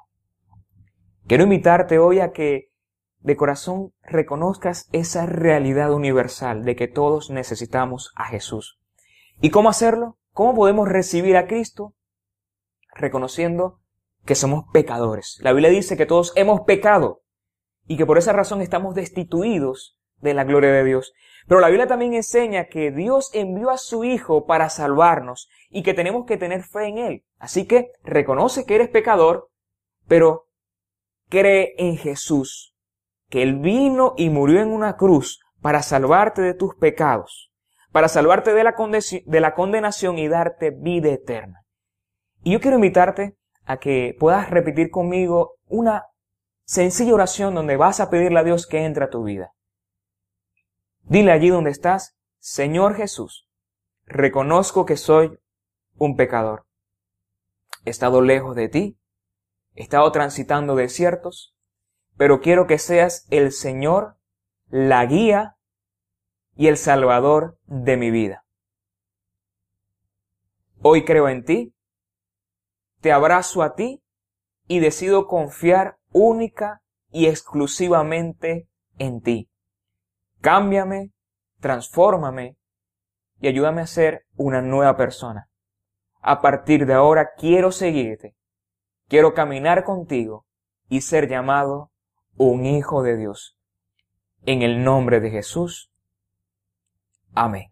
Quiero 1.27 1.45
invitarte 1.45 1.99
hoy 1.99 2.21
a 2.21 2.31
que 2.31 2.71
de 3.21 3.37
corazón 3.37 3.93
reconozcas 4.03 4.89
esa 4.93 5.27
realidad 5.27 5.93
universal 5.93 6.65
de 6.65 6.77
que 6.77 6.87
todos 6.87 7.31
necesitamos 7.31 8.13
a 8.15 8.27
Jesús. 8.27 8.79
¿Y 9.41 9.51
cómo 9.51 9.69
hacerlo? 9.69 10.19
¿Cómo 10.33 10.55
podemos 10.55 10.89
recibir 10.89 11.37
a 11.37 11.47
Cristo? 11.47 11.95
Reconociendo 12.95 13.81
que 14.25 14.35
somos 14.35 14.65
pecadores. 14.73 15.39
La 15.43 15.53
Biblia 15.53 15.71
dice 15.71 15.97
que 15.97 16.07
todos 16.07 16.33
hemos 16.37 16.63
pecado 16.63 17.23
y 17.87 17.97
que 17.97 18.07
por 18.07 18.19
esa 18.19 18.33
razón 18.33 18.63
estamos 18.63 18.95
destituidos 18.95 19.99
de 20.21 20.35
la 20.35 20.45
gloria 20.45 20.73
de 20.73 20.85
Dios. 20.85 21.13
Pero 21.47 21.61
la 21.61 21.69
Biblia 21.69 21.87
también 21.87 22.15
enseña 22.15 22.67
que 22.67 22.91
Dios 22.91 23.31
envió 23.35 23.71
a 23.71 23.79
su 23.79 24.05
Hijo 24.05 24.47
para 24.47 24.69
salvarnos 24.69 25.49
y 25.71 25.83
que 25.83 25.95
tenemos 25.95 26.27
que 26.27 26.37
tener 26.37 26.65
fe 26.65 26.87
en 26.87 26.99
Él. 26.99 27.25
Así 27.39 27.67
que 27.67 27.93
reconoce 28.03 28.65
que 28.65 28.75
eres 28.75 28.89
pecador, 28.89 29.51
pero 30.09 30.49
cree 31.29 31.75
en 31.79 31.97
Jesús, 31.99 32.75
que 33.29 33.43
Él 33.43 33.57
vino 33.57 34.15
y 34.17 34.31
murió 34.31 34.61
en 34.61 34.73
una 34.73 34.97
cruz 34.97 35.41
para 35.61 35.83
salvarte 35.83 36.43
de 36.43 36.55
tus 36.55 36.75
pecados, 36.77 37.53
para 37.97 38.09
salvarte 38.11 38.53
de 38.53 38.63
la, 38.63 38.75
de 39.25 39.41
la 39.41 39.55
condenación 39.55 40.19
y 40.19 40.29
darte 40.29 40.69
vida 40.69 41.09
eterna. 41.09 41.65
Y 42.43 42.53
yo 42.53 42.61
quiero 42.61 42.77
invitarte 42.77 43.39
a 43.65 43.79
que 43.79 44.15
puedas 44.21 44.51
repetir 44.51 44.91
conmigo 44.91 45.55
una 45.65 46.05
sencilla 46.67 47.15
oración 47.15 47.55
donde 47.55 47.79
vas 47.79 48.01
a 48.01 48.11
pedirle 48.11 48.39
a 48.39 48.45
Dios 48.45 48.67
que 48.67 48.85
entre 48.85 49.05
a 49.05 49.09
tu 49.09 49.25
vida. 49.25 49.55
Dile 51.05 51.33
allí 51.33 51.49
donde 51.49 51.71
estás, 51.71 52.19
Señor 52.39 52.97
Jesús, 52.97 53.49
reconozco 54.05 54.85
que 54.85 54.99
soy 54.99 55.39
un 55.97 56.17
pecador. 56.17 56.67
He 57.87 57.89
estado 57.89 58.21
lejos 58.21 58.55
de 58.57 58.69
ti, 58.69 58.99
he 59.75 59.85
estado 59.85 60.13
transitando 60.13 60.77
desiertos, 60.77 61.57
pero 62.19 62.43
quiero 62.43 62.67
que 62.67 62.79
seas 62.79 63.27
el 63.31 63.53
Señor, 63.53 64.19
la 64.67 65.07
guía 65.07 65.56
y 66.57 66.69
el 66.69 66.77
Salvador 66.77 67.59
de 67.67 67.97
mi 67.97 68.11
vida. 68.11 68.45
Hoy 70.81 71.05
creo 71.05 71.29
en 71.29 71.45
ti, 71.45 71.75
te 73.01 73.13
abrazo 73.13 73.63
a 73.63 73.75
ti 73.75 74.03
y 74.67 74.81
decido 74.81 75.27
confiar 75.27 75.99
única 76.13 76.83
y 77.11 77.27
exclusivamente 77.27 78.69
en 78.99 79.21
ti. 79.21 79.51
Cámbiame, 80.41 81.13
transfórmame 81.61 82.57
y 83.41 83.49
ayúdame 83.49 83.83
a 83.83 83.87
ser 83.87 84.27
una 84.37 84.63
nueva 84.63 84.97
persona. 84.97 85.49
A 86.21 86.41
partir 86.41 86.87
de 86.87 86.95
ahora 86.95 87.31
quiero 87.37 87.71
seguirte, 87.71 88.35
quiero 89.09 89.35
caminar 89.35 89.85
contigo 89.85 90.47
y 90.89 91.03
ser 91.03 91.29
llamado 91.29 91.91
un 92.37 92.65
hijo 92.65 93.03
de 93.03 93.17
Dios. 93.17 93.57
En 94.43 94.63
el 94.63 94.85
nombre 94.85 95.21
de 95.21 95.31
Jesús. 95.31 95.91
Amén. 97.37 97.67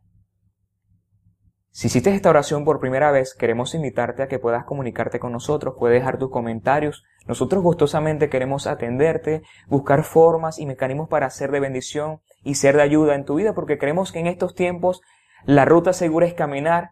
Si 1.70 1.86
hiciste 1.86 2.14
esta 2.14 2.28
oración 2.28 2.66
por 2.66 2.80
primera 2.80 3.10
vez, 3.10 3.34
queremos 3.34 3.74
invitarte 3.74 4.22
a 4.22 4.28
que 4.28 4.38
puedas 4.38 4.64
comunicarte 4.64 5.18
con 5.18 5.32
nosotros, 5.32 5.74
puedes 5.78 5.98
dejar 5.98 6.18
tus 6.18 6.30
comentarios. 6.30 7.02
Nosotros 7.26 7.62
gustosamente 7.62 8.28
queremos 8.28 8.66
atenderte, 8.66 9.42
buscar 9.66 10.04
formas 10.04 10.58
y 10.58 10.66
mecanismos 10.66 11.08
para 11.08 11.30
ser 11.30 11.50
de 11.50 11.60
bendición 11.60 12.20
y 12.42 12.56
ser 12.56 12.76
de 12.76 12.82
ayuda 12.82 13.14
en 13.14 13.24
tu 13.24 13.36
vida, 13.36 13.54
porque 13.54 13.78
creemos 13.78 14.12
que 14.12 14.20
en 14.20 14.26
estos 14.26 14.54
tiempos 14.54 15.00
la 15.46 15.64
ruta 15.64 15.94
segura 15.94 16.26
es 16.26 16.34
caminar 16.34 16.90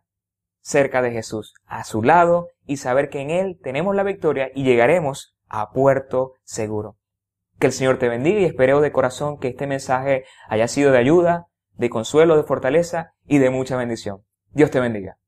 cerca 0.63 1.03
de 1.03 1.13
Jesús, 1.13 1.53
a 1.67 1.85
su 1.85 2.03
lado 2.03 2.49
y 2.65 2.79
saber 2.79 3.11
que 3.11 3.21
en 3.21 3.31
Él 3.31 3.61
tenemos 3.63 3.95
la 3.95 4.03
victoria 4.03 4.51
y 4.55 4.65
llegaremos 4.65 5.37
a 5.47 5.73
puerto 5.73 6.33
seguro. 6.43 6.97
Que 7.59 7.67
el 7.67 7.73
Señor 7.73 7.99
te 7.99 8.09
bendiga 8.09 8.41
y 8.41 8.47
espero 8.47 8.81
de 8.81 8.93
corazón 8.93 9.39
que 9.39 9.49
este 9.49 9.67
mensaje 9.67 10.25
haya 10.49 10.67
sido 10.69 10.91
de 10.91 10.99
ayuda, 10.99 11.49
de 11.77 11.91
consuelo, 11.91 12.37
de 12.37 12.45
fortaleza 12.45 13.15
y 13.27 13.39
de 13.39 13.51
mucha 13.51 13.77
bendición. 13.77 14.23
Dios 14.53 14.71
te 14.71 14.81
bendiga. 14.81 15.19